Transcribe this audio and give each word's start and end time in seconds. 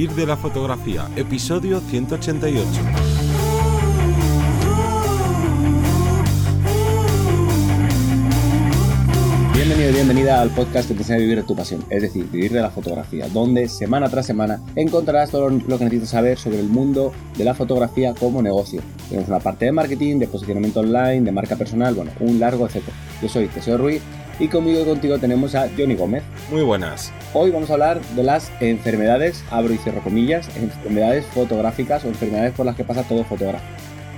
Vivir 0.00 0.16
de 0.16 0.24
la 0.24 0.38
fotografía, 0.38 1.06
episodio 1.14 1.78
188. 1.78 2.66
Bienvenido 9.52 9.90
y 9.90 9.92
bienvenida 9.92 10.40
al 10.40 10.48
podcast 10.52 10.88
que 10.88 10.94
te 10.94 11.00
enseña 11.00 11.18
a 11.18 11.20
vivir 11.20 11.36
de 11.36 11.42
tu 11.42 11.54
pasión, 11.54 11.84
es 11.90 12.00
decir, 12.00 12.26
vivir 12.30 12.50
de 12.50 12.62
la 12.62 12.70
fotografía, 12.70 13.28
donde 13.28 13.68
semana 13.68 14.08
tras 14.08 14.24
semana 14.24 14.62
encontrarás 14.74 15.30
todo 15.30 15.50
lo 15.50 15.78
que 15.78 15.84
necesitas 15.84 16.08
saber 16.08 16.38
sobre 16.38 16.60
el 16.60 16.68
mundo 16.68 17.12
de 17.36 17.44
la 17.44 17.52
fotografía 17.52 18.14
como 18.14 18.40
negocio. 18.40 18.80
Tenemos 19.10 19.28
una 19.28 19.40
parte 19.40 19.66
de 19.66 19.72
marketing, 19.72 20.18
de 20.18 20.28
posicionamiento 20.28 20.80
online, 20.80 21.20
de 21.20 21.32
marca 21.32 21.56
personal, 21.56 21.94
bueno, 21.94 22.10
un 22.20 22.40
largo 22.40 22.64
etcétera. 22.64 22.96
Yo 23.20 23.28
soy 23.28 23.48
Teseo 23.48 23.76
Ruiz 23.76 24.00
y 24.40 24.48
conmigo 24.48 24.80
y 24.80 24.84
contigo 24.84 25.18
tenemos 25.18 25.54
a 25.54 25.68
Johnny 25.76 25.94
Gómez. 25.94 26.22
Muy 26.50 26.62
buenas. 26.62 27.12
Hoy 27.34 27.50
vamos 27.50 27.68
a 27.68 27.74
hablar 27.74 28.00
de 28.00 28.22
las 28.22 28.50
enfermedades, 28.60 29.44
abro 29.50 29.74
y 29.74 29.76
cierro 29.76 30.00
comillas, 30.00 30.48
enfermedades 30.56 31.26
fotográficas 31.26 32.04
o 32.04 32.08
enfermedades 32.08 32.54
por 32.54 32.64
las 32.64 32.74
que 32.74 32.82
pasa 32.82 33.02
todo 33.02 33.22
fotógrafo. 33.24 33.64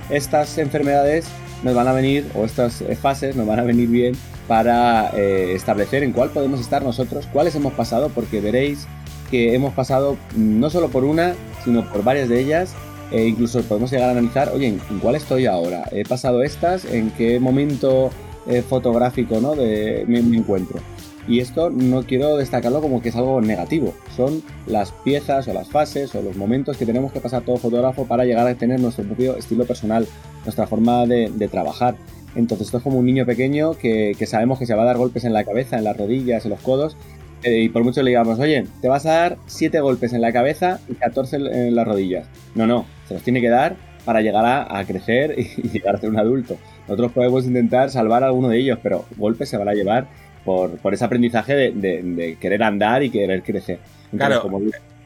Estas 0.09 0.57
enfermedades 0.57 1.27
nos 1.61 1.75
van 1.75 1.89
a 1.89 1.93
venir, 1.93 2.25
o 2.35 2.45
estas 2.45 2.83
fases 3.01 3.35
nos 3.35 3.45
van 3.45 3.59
a 3.59 3.63
venir 3.63 3.89
bien 3.89 4.15
para 4.47 5.11
eh, 5.15 5.53
establecer 5.53 6.03
en 6.03 6.13
cuál 6.13 6.29
podemos 6.29 6.61
estar 6.61 6.83
nosotros, 6.83 7.27
cuáles 7.31 7.55
hemos 7.55 7.73
pasado, 7.73 8.09
porque 8.09 8.39
veréis 8.39 8.87
que 9.29 9.53
hemos 9.55 9.73
pasado 9.73 10.17
no 10.37 10.69
solo 10.69 10.89
por 10.89 11.03
una, 11.03 11.33
sino 11.65 11.89
por 11.91 12.03
varias 12.03 12.29
de 12.29 12.39
ellas. 12.39 12.73
E 13.11 13.27
incluso 13.27 13.61
podemos 13.63 13.91
llegar 13.91 14.09
a 14.09 14.11
analizar, 14.13 14.49
oye, 14.49 14.67
¿en 14.67 14.99
cuál 14.99 15.15
estoy 15.15 15.45
ahora? 15.45 15.83
¿He 15.91 16.03
pasado 16.03 16.41
estas? 16.41 16.83
¿En 16.85 17.11
qué 17.11 17.39
momento 17.39 18.09
eh, 18.47 18.61
fotográfico 18.61 19.39
¿no? 19.39 19.55
de 19.55 20.05
mi, 20.07 20.37
encuentro. 20.37 20.79
Y 21.27 21.39
esto 21.39 21.69
no 21.69 22.03
quiero 22.03 22.35
destacarlo 22.35 22.81
como 22.81 23.01
que 23.01 23.09
es 23.09 23.15
algo 23.15 23.39
negativo. 23.39 23.93
Son 24.15 24.43
las 24.67 24.91
piezas 24.91 25.47
o 25.47 25.53
las 25.53 25.69
fases 25.69 26.13
o 26.15 26.21
los 26.21 26.35
momentos 26.35 26.75
que 26.75 26.85
tenemos 26.85 27.13
que 27.13 27.21
pasar 27.21 27.43
todo 27.43 27.55
fotógrafo 27.55 28.05
para 28.05 28.25
llegar 28.25 28.45
a 28.45 28.55
tener 28.55 28.81
nuestro 28.81 29.05
propio 29.05 29.37
estilo 29.37 29.65
personal, 29.65 30.05
nuestra 30.43 30.67
forma 30.67 31.05
de, 31.05 31.47
trabajar. 31.49 31.95
Entonces 32.35 32.67
esto 32.67 32.77
es 32.79 32.83
como 32.83 32.99
un 32.99 33.05
niño 33.05 33.25
pequeño 33.25 33.73
que, 33.73 34.17
sabemos 34.27 34.59
que 34.59 34.65
se 34.65 34.75
va 34.75 34.83
a 34.83 34.85
dar 34.85 34.97
golpes 34.97 35.23
en 35.23 35.31
la 35.31 35.45
cabeza, 35.45 35.77
en 35.77 35.85
las 35.85 35.95
rodillas, 35.95 36.43
en 36.43 36.51
los 36.51 36.59
codos. 36.59 36.97
Eh, 37.43 37.61
y 37.61 37.69
por 37.69 37.83
mucho 37.83 38.01
le 38.03 38.11
digamos, 38.11 38.39
oye, 38.39 38.65
te 38.81 38.87
vas 38.87 39.05
a 39.05 39.11
dar 39.11 39.37
7 39.47 39.79
golpes 39.79 40.13
en 40.13 40.21
la 40.21 40.33
cabeza 40.33 40.79
y 40.89 40.95
14 40.95 41.37
en 41.37 41.75
las 41.75 41.87
rodillas. 41.87 42.27
No, 42.55 42.67
no, 42.67 42.85
se 43.07 43.13
los 43.13 43.23
tiene 43.23 43.39
que 43.39 43.49
dar 43.49 43.92
para 44.05 44.21
llegar 44.21 44.45
a, 44.45 44.83
crecer 44.85 45.35
y, 45.37 45.69
llegar 45.69 45.95
a 45.95 45.97
ser 45.99 46.09
un 46.09 46.19
adulto. 46.19 46.57
Nosotros 46.87 47.11
podemos 47.11 47.45
intentar 47.45 47.89
salvar 47.89 48.23
a 48.23 48.27
alguno 48.27 48.49
de 48.49 48.59
ellos, 48.59 48.79
pero 48.81 49.05
golpes 49.17 49.49
se 49.49 49.57
van 49.57 49.69
a 49.69 49.73
llevar 49.73 50.07
por, 50.43 50.77
por 50.77 50.93
ese 50.93 51.05
aprendizaje 51.05 51.71
de, 51.71 52.37
querer 52.39 52.63
andar 52.63 53.03
y 53.03 53.09
querer 53.09 53.43
crecer. 53.43 53.79
claro, 54.15 54.49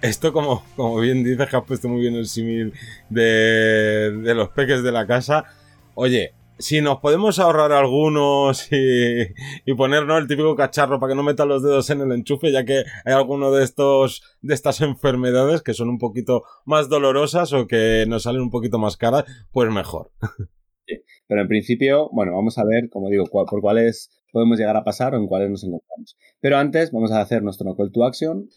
esto 0.02 0.32
como, 0.32 0.64
como 0.76 1.00
bien 1.00 1.24
dices, 1.24 1.48
que 1.50 1.56
has 1.56 1.64
puesto 1.64 1.90
muy 1.90 2.02
bien 2.02 2.14
el 2.16 2.28
símil 2.28 2.72
de, 3.10 4.16
de 4.22 4.36
los 4.36 4.50
peques 4.50 4.84
de 4.84 4.92
la 4.92 5.08
casa. 5.08 5.46
Oye, 5.96 6.34
si 6.60 6.82
nos 6.82 7.00
podemos 7.00 7.40
ahorrar 7.40 7.72
algunos 7.72 8.72
y, 8.72 9.22
y 9.66 9.74
ponernos 9.76 10.20
el 10.20 10.28
típico 10.28 10.56
cacharro 10.56 11.00
para 11.00 11.12
que 11.12 11.16
no 11.16 11.24
metan 11.24 11.48
los 11.48 11.64
dedos 11.64 11.90
en 11.90 12.02
el 12.02 12.12
enchufe, 12.12 12.52
ya 12.52 12.66
que 12.66 12.84
hay 13.06 13.14
alguno 13.14 13.52
de 13.52 13.64
estos, 13.64 14.24
de 14.42 14.54
estas 14.54 14.82
enfermedades 14.82 15.62
que 15.62 15.74
son 15.74 15.90
un 15.90 15.98
poquito 15.98 16.44
más 16.66 16.90
dolorosas 16.90 17.54
o 17.54 17.68
que 17.68 18.06
nos 18.08 18.24
salen 18.24 18.42
un 18.42 18.52
poquito 18.52 18.80
más 18.80 18.98
caras, 18.98 19.26
pues 19.52 19.72
mejor. 19.72 20.12
Pero 21.28 21.42
en 21.42 21.48
principio, 21.48 22.10
bueno, 22.12 22.34
vamos 22.34 22.58
a 22.58 22.64
ver, 22.64 22.90
como 22.90 23.10
digo, 23.10 23.26
por 23.26 23.62
cuáles 23.62 24.12
podemos 24.32 24.58
llegar 24.58 24.78
a 24.78 24.84
pasar 24.84 25.14
o 25.14 25.18
en 25.18 25.28
cuáles 25.28 25.50
nos 25.50 25.64
encontramos. 25.64 26.18
Pero 26.40 26.58
antes 26.58 26.92
vamos 26.92 27.12
a 27.12 27.22
hacer 27.22 27.44
nuestro 27.44 27.76
call 27.76 27.92
to 27.92 28.06
action. 28.06 28.50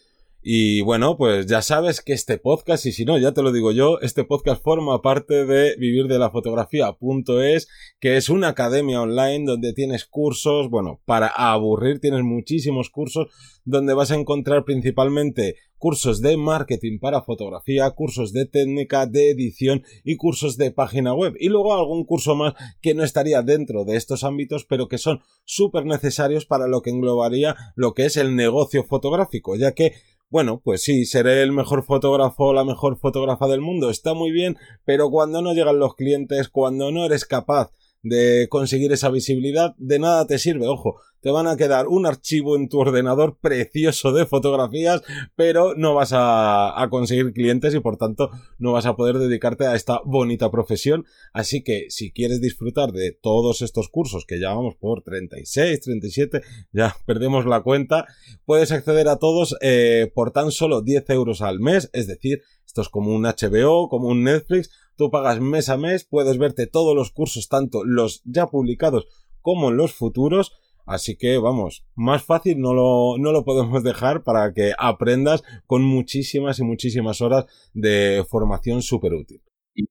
Y 0.43 0.81
bueno, 0.81 1.17
pues 1.17 1.45
ya 1.45 1.61
sabes 1.61 2.01
que 2.01 2.13
este 2.13 2.39
podcast, 2.39 2.87
y 2.87 2.91
si 2.91 3.05
no, 3.05 3.19
ya 3.19 3.31
te 3.31 3.43
lo 3.43 3.51
digo 3.51 3.71
yo, 3.71 3.99
este 3.99 4.23
podcast 4.23 4.63
forma 4.63 4.99
parte 5.03 5.45
de 5.45 5.75
vivir 5.77 6.07
de 6.07 6.17
la 6.17 6.31
fotografía.es, 6.31 7.67
que 7.99 8.17
es 8.17 8.27
una 8.27 8.47
academia 8.47 9.01
online 9.01 9.45
donde 9.45 9.73
tienes 9.73 10.05
cursos, 10.05 10.71
bueno, 10.71 10.99
para 11.05 11.27
aburrir 11.27 11.99
tienes 11.99 12.23
muchísimos 12.23 12.89
cursos 12.89 13.27
donde 13.65 13.93
vas 13.93 14.09
a 14.09 14.15
encontrar 14.15 14.65
principalmente 14.65 15.57
cursos 15.77 16.21
de 16.21 16.37
marketing 16.37 16.99
para 16.99 17.23
fotografía, 17.23 17.89
cursos 17.91 18.33
de 18.33 18.45
técnica, 18.45 19.07
de 19.07 19.31
edición 19.31 19.83
y 20.03 20.15
cursos 20.15 20.55
de 20.57 20.69
página 20.69 21.13
web. 21.15 21.33
Y 21.39 21.49
luego 21.49 21.73
algún 21.73 22.05
curso 22.05 22.35
más 22.35 22.53
que 22.81 22.93
no 22.93 23.03
estaría 23.03 23.41
dentro 23.41 23.83
de 23.83 23.95
estos 23.95 24.23
ámbitos, 24.23 24.65
pero 24.65 24.87
que 24.87 24.99
son 24.99 25.21
súper 25.43 25.85
necesarios 25.85 26.45
para 26.45 26.67
lo 26.67 26.81
que 26.81 26.91
englobaría 26.91 27.55
lo 27.75 27.95
que 27.95 28.05
es 28.05 28.15
el 28.17 28.35
negocio 28.35 28.83
fotográfico, 28.83 29.55
ya 29.55 29.71
que 29.71 29.93
bueno, 30.31 30.61
pues 30.63 30.81
sí, 30.81 31.05
seré 31.05 31.43
el 31.43 31.51
mejor 31.51 31.83
fotógrafo 31.83 32.45
o 32.45 32.53
la 32.53 32.63
mejor 32.63 32.97
fotógrafa 32.97 33.47
del 33.47 33.59
mundo, 33.59 33.89
está 33.89 34.13
muy 34.13 34.31
bien, 34.31 34.57
pero 34.85 35.09
cuando 35.11 35.41
no 35.41 35.53
llegan 35.53 35.77
los 35.77 35.95
clientes, 35.95 36.47
cuando 36.47 36.89
no 36.91 37.05
eres 37.05 37.25
capaz 37.25 37.71
de 38.03 38.47
conseguir 38.49 38.91
esa 38.91 39.09
visibilidad, 39.09 39.75
de 39.77 39.99
nada 39.99 40.25
te 40.25 40.39
sirve, 40.39 40.67
ojo, 40.67 40.99
te 41.21 41.29
van 41.29 41.47
a 41.47 41.55
quedar 41.55 41.87
un 41.87 42.05
archivo 42.05 42.55
en 42.55 42.67
tu 42.67 42.79
ordenador 42.79 43.37
precioso 43.39 44.11
de 44.11 44.25
fotografías, 44.25 45.01
pero 45.35 45.75
no 45.75 45.93
vas 45.93 46.11
a, 46.13 46.87
conseguir 46.89 47.31
clientes 47.31 47.75
y 47.75 47.79
por 47.79 47.97
tanto 47.97 48.31
no 48.57 48.73
vas 48.73 48.87
a 48.87 48.95
poder 48.95 49.19
dedicarte 49.19 49.65
a 49.67 49.75
esta 49.75 50.01
bonita 50.03 50.49
profesión. 50.49 51.05
Así 51.31 51.63
que 51.63 51.85
si 51.89 52.11
quieres 52.11 52.41
disfrutar 52.41 52.91
de 52.91 53.11
todos 53.11 53.61
estos 53.61 53.87
cursos 53.87 54.25
que 54.25 54.39
ya 54.39 54.49
vamos 54.53 54.75
por 54.75 55.03
36, 55.03 55.79
37, 55.79 56.41
ya 56.71 56.95
perdemos 57.05 57.45
la 57.45 57.61
cuenta, 57.61 58.07
puedes 58.45 58.71
acceder 58.71 59.07
a 59.07 59.17
todos 59.17 59.55
eh, 59.61 60.11
por 60.15 60.31
tan 60.31 60.51
solo 60.51 60.81
10 60.81 61.07
euros 61.11 61.41
al 61.41 61.59
mes, 61.59 61.89
es 61.93 62.07
decir, 62.07 62.41
esto 62.71 62.81
es 62.81 62.89
como 62.89 63.13
un 63.13 63.23
HBO, 63.23 63.89
como 63.89 64.07
un 64.07 64.23
Netflix, 64.23 64.71
tú 64.95 65.11
pagas 65.11 65.41
mes 65.41 65.67
a 65.67 65.75
mes, 65.75 66.05
puedes 66.05 66.37
verte 66.37 66.67
todos 66.67 66.95
los 66.95 67.11
cursos, 67.11 67.49
tanto 67.49 67.83
los 67.83 68.21
ya 68.23 68.47
publicados 68.47 69.07
como 69.41 69.71
los 69.71 69.93
futuros, 69.93 70.53
Así 70.87 71.15
que 71.15 71.37
vamos, 71.37 71.85
más 71.93 72.23
fácil 72.23 72.59
no 72.59 72.73
lo, 72.73 73.17
no 73.19 73.31
lo 73.31 73.45
podemos 73.45 73.83
dejar 73.83 74.23
para 74.23 74.51
que 74.51 74.73
aprendas 74.79 75.43
con 75.67 75.83
muchísimas 75.83 76.57
y 76.59 76.63
muchísimas 76.63 77.21
horas 77.21 77.45
de 77.73 78.25
formación 78.27 78.81
súper 78.81 79.13
útil. 79.13 79.41
Y 79.75 79.85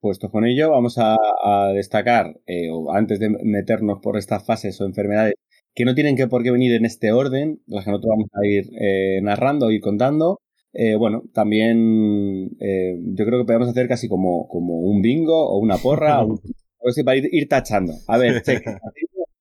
puesto 0.00 0.30
con 0.30 0.44
ello, 0.46 0.70
vamos 0.70 0.98
a, 0.98 1.16
destacar, 1.74 2.38
eh, 2.46 2.68
antes 2.94 3.18
de 3.18 3.28
meternos 3.28 3.98
por 4.00 4.16
estas 4.16 4.46
fases 4.46 4.80
o 4.80 4.86
enfermedades 4.86 5.34
que 5.74 5.84
no 5.84 5.94
tienen 5.94 6.16
que 6.16 6.28
por 6.28 6.42
qué 6.42 6.52
venir 6.52 6.72
en 6.74 6.86
este 6.86 7.12
orden, 7.12 7.60
las 7.66 7.84
que 7.84 7.90
nosotros 7.90 8.12
vamos 8.16 8.30
a 8.32 8.46
ir 8.46 8.70
eh, 8.80 9.20
narrando 9.22 9.70
y 9.72 9.80
contando. 9.80 10.40
Eh, 10.78 10.94
bueno, 10.94 11.22
también 11.32 12.50
yo 12.50 13.24
creo 13.24 13.40
que 13.40 13.46
podemos 13.46 13.68
hacer 13.68 13.88
casi 13.88 14.08
como, 14.08 14.46
como 14.46 14.78
un 14.80 15.00
bingo 15.00 15.48
o 15.48 15.58
una 15.58 15.78
porra, 15.78 16.22
o, 16.24 16.38
para 17.04 17.16
ir, 17.16 17.28
ir, 17.32 17.48
tachando. 17.48 17.94
A 18.06 18.18
ver, 18.18 18.42
checa. 18.42 18.78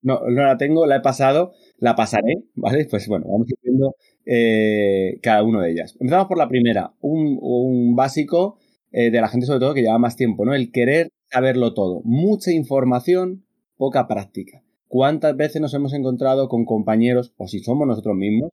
no, 0.02 0.22
no 0.30 0.44
la 0.44 0.58
tengo, 0.58 0.86
la 0.86 0.98
he 0.98 1.02
pasado, 1.02 1.52
la 1.80 1.96
pasaré, 1.96 2.44
¿vale? 2.56 2.86
Pues 2.90 3.08
bueno, 3.10 3.26
vamos 3.28 3.48
viendo 3.62 3.96
eh, 4.26 5.20
cada 5.22 5.44
una 5.44 5.62
de 5.62 5.72
ellas. 5.72 5.98
Empezamos 6.00 6.28
por 6.28 6.38
la 6.38 6.48
primera, 6.48 6.94
un, 7.02 7.38
un 7.42 7.96
básico 7.96 8.58
eh, 8.92 9.12
de 9.12 9.20
la 9.20 9.28
gente 9.28 9.46
sobre 9.46 9.60
todo 9.60 9.74
que 9.74 9.82
lleva 9.82 10.00
más 10.00 10.16
tiempo, 10.16 10.46
¿no? 10.46 10.54
El 10.54 10.72
querer 10.72 11.10
saberlo 11.30 11.74
todo. 11.74 12.02
Mucha 12.06 12.52
información, 12.52 13.46
poca 13.76 14.08
práctica. 14.08 14.64
¿Cuántas 14.88 15.36
veces 15.36 15.62
nos 15.62 15.74
hemos 15.74 15.94
encontrado 15.94 16.48
con 16.48 16.64
compañeros, 16.64 17.34
o 17.36 17.48
si 17.48 17.60
somos 17.60 17.88
nosotros 17.88 18.16
mismos, 18.16 18.52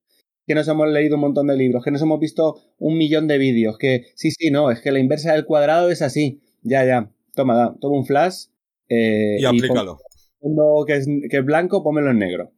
que 0.53 0.57
nos 0.57 0.69
hemos 0.69 0.87
leído 0.87 1.15
un 1.15 1.23
montón 1.23 1.47
de 1.47 1.57
libros, 1.57 1.83
que 1.83 1.91
nos 1.91 2.03
hemos 2.03 2.21
visto 2.21 2.61
un 2.79 2.99
millón 2.99 3.27
de 3.27 3.39
vídeos, 3.39 3.79
que 3.79 4.05
sí, 4.17 4.31
sí, 4.33 4.51
no, 4.51 4.71
es 4.71 4.83
que 4.83 4.93
la 4.93 4.99
inversa 4.99 5.33
del 5.33 5.47
cuadrado 5.47 5.89
es 5.89 6.03
así. 6.03 6.43
Ya, 6.61 6.85
ya, 6.85 7.11
toma, 7.35 7.75
toma 7.81 7.97
un 7.97 8.05
flash. 8.05 8.49
Eh, 8.87 9.39
y 9.41 9.45
aplícalo 9.47 9.97
que 10.87 10.97
es, 10.97 11.09
que 11.31 11.39
es 11.39 11.45
blanco, 11.45 11.83
pómelo 11.83 12.11
en 12.11 12.19
negro. 12.19 12.53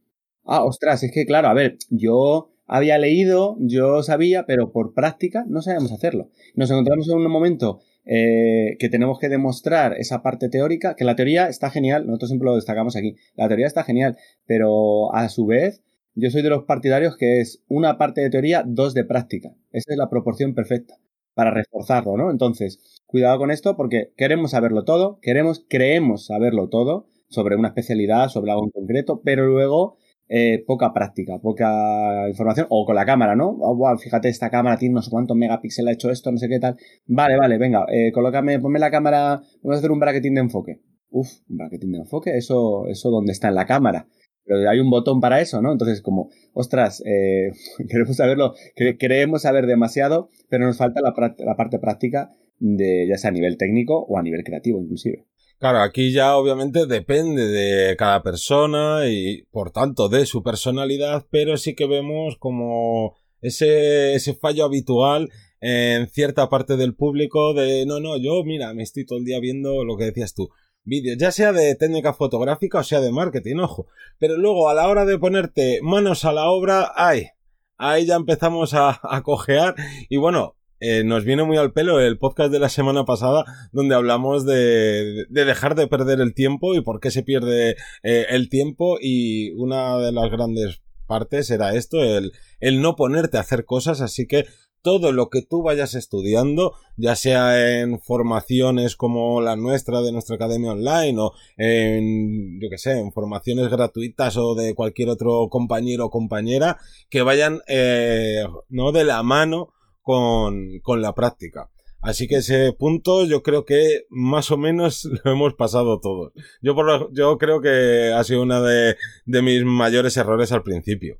Ah, 0.44 0.64
ostras, 0.64 1.04
es 1.04 1.12
que 1.12 1.24
claro, 1.24 1.46
a 1.46 1.54
ver, 1.54 1.76
yo 1.88 2.50
había 2.66 2.98
leído, 2.98 3.56
yo 3.60 4.02
sabía, 4.02 4.44
pero 4.44 4.72
por 4.72 4.92
práctica 4.92 5.44
no 5.46 5.62
sabíamos 5.62 5.92
hacerlo. 5.92 6.30
Nos 6.56 6.72
encontramos 6.72 7.08
en 7.08 7.18
un 7.18 7.30
momento 7.30 7.78
eh, 8.04 8.76
que 8.80 8.88
tenemos 8.88 9.20
que 9.20 9.28
demostrar 9.28 9.94
esa 9.98 10.20
parte 10.20 10.48
teórica, 10.48 10.96
que 10.96 11.04
la 11.04 11.14
teoría 11.14 11.48
está 11.48 11.70
genial, 11.70 12.08
nosotros 12.08 12.30
siempre 12.30 12.46
lo 12.46 12.56
destacamos 12.56 12.96
aquí, 12.96 13.14
la 13.36 13.46
teoría 13.46 13.68
está 13.68 13.84
genial, 13.84 14.16
pero 14.46 15.14
a 15.14 15.28
su 15.28 15.46
vez 15.46 15.84
yo 16.14 16.30
soy 16.30 16.42
de 16.42 16.50
los 16.50 16.64
partidarios 16.64 17.16
que 17.16 17.40
es 17.40 17.62
una 17.68 17.98
parte 17.98 18.20
de 18.20 18.30
teoría, 18.30 18.62
dos 18.66 18.94
de 18.94 19.04
práctica. 19.04 19.50
Esa 19.72 19.92
es 19.92 19.98
la 19.98 20.10
proporción 20.10 20.54
perfecta 20.54 20.96
para 21.34 21.50
reforzarlo, 21.50 22.16
¿no? 22.16 22.30
Entonces, 22.30 23.02
cuidado 23.06 23.38
con 23.38 23.50
esto 23.50 23.76
porque 23.76 24.12
queremos 24.16 24.52
saberlo 24.52 24.84
todo, 24.84 25.18
queremos, 25.20 25.64
creemos 25.68 26.26
saberlo 26.26 26.68
todo, 26.68 27.08
sobre 27.28 27.56
una 27.56 27.68
especialidad, 27.68 28.28
sobre 28.28 28.52
algo 28.52 28.64
en 28.64 28.70
concreto, 28.70 29.20
pero 29.24 29.46
luego 29.46 29.96
eh, 30.28 30.64
poca 30.66 30.92
práctica, 30.92 31.38
poca 31.38 32.28
información, 32.28 32.66
o 32.70 32.86
con 32.86 32.94
la 32.94 33.04
cámara, 33.04 33.34
¿no? 33.36 33.56
Oh, 33.60 33.98
fíjate, 33.98 34.28
esta 34.28 34.50
cámara 34.50 34.78
tiene 34.78 34.94
no 34.94 35.02
sé 35.02 35.10
cuántos 35.10 35.36
megapíxeles 35.36 35.90
ha 35.90 35.94
hecho 35.94 36.10
esto, 36.10 36.30
no 36.32 36.38
sé 36.38 36.48
qué 36.48 36.60
tal. 36.60 36.76
Vale, 37.06 37.36
vale, 37.36 37.58
venga, 37.58 37.84
eh, 37.92 38.12
colócame, 38.12 38.58
ponme 38.60 38.78
la 38.78 38.90
cámara, 38.90 39.42
vamos 39.62 39.76
a 39.76 39.78
hacer 39.78 39.90
un 39.90 40.00
bracketing 40.00 40.34
de 40.34 40.40
enfoque. 40.40 40.80
Uf, 41.10 41.28
un 41.48 41.58
bracketing 41.58 41.92
de 41.92 41.98
enfoque, 41.98 42.36
eso, 42.36 42.86
eso 42.86 43.10
donde 43.10 43.32
está 43.32 43.48
en 43.48 43.54
la 43.56 43.66
cámara. 43.66 44.06
Pero 44.44 44.68
hay 44.68 44.80
un 44.80 44.90
botón 44.90 45.20
para 45.20 45.40
eso, 45.40 45.62
¿no? 45.62 45.72
Entonces, 45.72 46.02
como, 46.02 46.30
ostras, 46.52 47.02
eh, 47.06 47.50
queremos 47.88 48.16
saberlo, 48.16 48.54
queremos 48.98 49.42
saber 49.42 49.66
demasiado, 49.66 50.30
pero 50.48 50.66
nos 50.66 50.76
falta 50.76 51.00
la, 51.00 51.14
parte 51.56 51.78
práctica 51.78 52.32
de 52.58 53.06
ya 53.08 53.18
sea 53.18 53.30
a 53.30 53.32
nivel 53.32 53.56
técnico 53.56 53.98
o 53.98 54.18
a 54.18 54.22
nivel 54.22 54.44
creativo 54.44 54.80
inclusive. 54.80 55.24
Claro, 55.58 55.80
aquí 55.80 56.12
ya 56.12 56.36
obviamente 56.36 56.86
depende 56.86 57.46
de 57.46 57.96
cada 57.96 58.22
persona 58.22 59.08
y 59.08 59.44
por 59.50 59.70
tanto 59.70 60.08
de 60.08 60.26
su 60.26 60.42
personalidad, 60.42 61.26
pero 61.30 61.56
sí 61.56 61.74
que 61.74 61.86
vemos 61.86 62.36
como 62.38 63.16
ese 63.40 64.18
fallo 64.40 64.64
habitual 64.64 65.30
en 65.66 66.08
cierta 66.08 66.50
parte 66.50 66.76
del 66.76 66.94
público 66.94 67.54
de 67.54 67.86
no, 67.86 67.98
no, 67.98 68.18
yo 68.18 68.44
mira, 68.44 68.74
me 68.74 68.82
estoy 68.82 69.06
todo 69.06 69.18
el 69.18 69.24
día 69.24 69.40
viendo 69.40 69.82
lo 69.84 69.96
que 69.96 70.04
decías 70.04 70.34
tú, 70.34 70.50
vídeos, 70.84 71.16
ya 71.18 71.32
sea 71.32 71.52
de 71.52 71.74
técnica 71.74 72.12
fotográfica 72.14 72.78
o 72.78 72.84
sea 72.84 73.00
de 73.00 73.12
marketing, 73.12 73.56
ojo, 73.56 73.86
pero 74.18 74.36
luego 74.36 74.68
a 74.68 74.74
la 74.74 74.88
hora 74.88 75.04
de 75.04 75.18
ponerte 75.18 75.80
manos 75.82 76.24
a 76.24 76.32
la 76.32 76.50
obra, 76.50 76.92
ay, 76.96 77.28
ahí 77.76 78.06
ya 78.06 78.16
empezamos 78.16 78.74
a, 78.74 79.00
a 79.02 79.22
cojear. 79.22 79.74
Y 80.08 80.16
bueno, 80.16 80.56
eh, 80.80 81.02
nos 81.04 81.24
viene 81.24 81.44
muy 81.44 81.56
al 81.56 81.72
pelo 81.72 82.00
el 82.00 82.18
podcast 82.18 82.52
de 82.52 82.58
la 82.58 82.68
semana 82.68 83.04
pasada 83.04 83.44
donde 83.72 83.94
hablamos 83.94 84.44
de, 84.44 85.24
de 85.30 85.44
dejar 85.44 85.76
de 85.76 85.86
perder 85.86 86.20
el 86.20 86.34
tiempo 86.34 86.74
y 86.74 86.82
por 86.82 87.00
qué 87.00 87.10
se 87.10 87.22
pierde 87.22 87.76
eh, 88.02 88.26
el 88.28 88.48
tiempo. 88.48 88.98
Y 89.00 89.52
una 89.52 89.96
de 89.98 90.12
las 90.12 90.30
grandes 90.30 90.82
partes 91.06 91.50
era 91.50 91.74
esto, 91.74 92.02
el, 92.02 92.32
el 92.60 92.80
no 92.80 92.96
ponerte 92.96 93.36
a 93.36 93.40
hacer 93.40 93.64
cosas, 93.64 94.00
así 94.00 94.26
que 94.26 94.44
todo 94.84 95.12
lo 95.12 95.30
que 95.30 95.40
tú 95.40 95.62
vayas 95.62 95.94
estudiando, 95.94 96.74
ya 96.98 97.16
sea 97.16 97.80
en 97.80 97.98
formaciones 98.00 98.96
como 98.96 99.40
la 99.40 99.56
nuestra 99.56 100.02
de 100.02 100.12
nuestra 100.12 100.36
academia 100.36 100.72
online 100.72 101.18
o 101.18 101.32
en, 101.56 102.60
yo 102.60 102.68
que 102.68 102.76
sé, 102.76 103.00
en 103.00 103.10
formaciones 103.10 103.70
gratuitas 103.70 104.36
o 104.36 104.54
de 104.54 104.74
cualquier 104.74 105.08
otro 105.08 105.48
compañero 105.48 106.04
o 106.04 106.10
compañera, 106.10 106.76
que 107.08 107.22
vayan, 107.22 107.60
eh, 107.66 108.44
no 108.68 108.92
de 108.92 109.04
la 109.04 109.22
mano 109.22 109.72
con, 110.02 110.80
con 110.82 111.00
la 111.00 111.14
práctica. 111.14 111.70
Así 112.02 112.28
que 112.28 112.36
ese 112.36 112.74
punto 112.74 113.24
yo 113.24 113.42
creo 113.42 113.64
que 113.64 114.02
más 114.10 114.50
o 114.50 114.58
menos 114.58 115.04
lo 115.24 115.32
hemos 115.32 115.54
pasado 115.54 115.98
todos. 115.98 116.34
Yo, 116.60 116.74
por 116.74 117.10
yo 117.14 117.38
creo 117.38 117.62
que 117.62 118.12
ha 118.14 118.22
sido 118.22 118.42
uno 118.42 118.62
de, 118.62 118.96
de, 119.24 119.40
mis 119.40 119.64
mayores 119.64 120.14
errores 120.18 120.52
al 120.52 120.62
principio. 120.62 121.18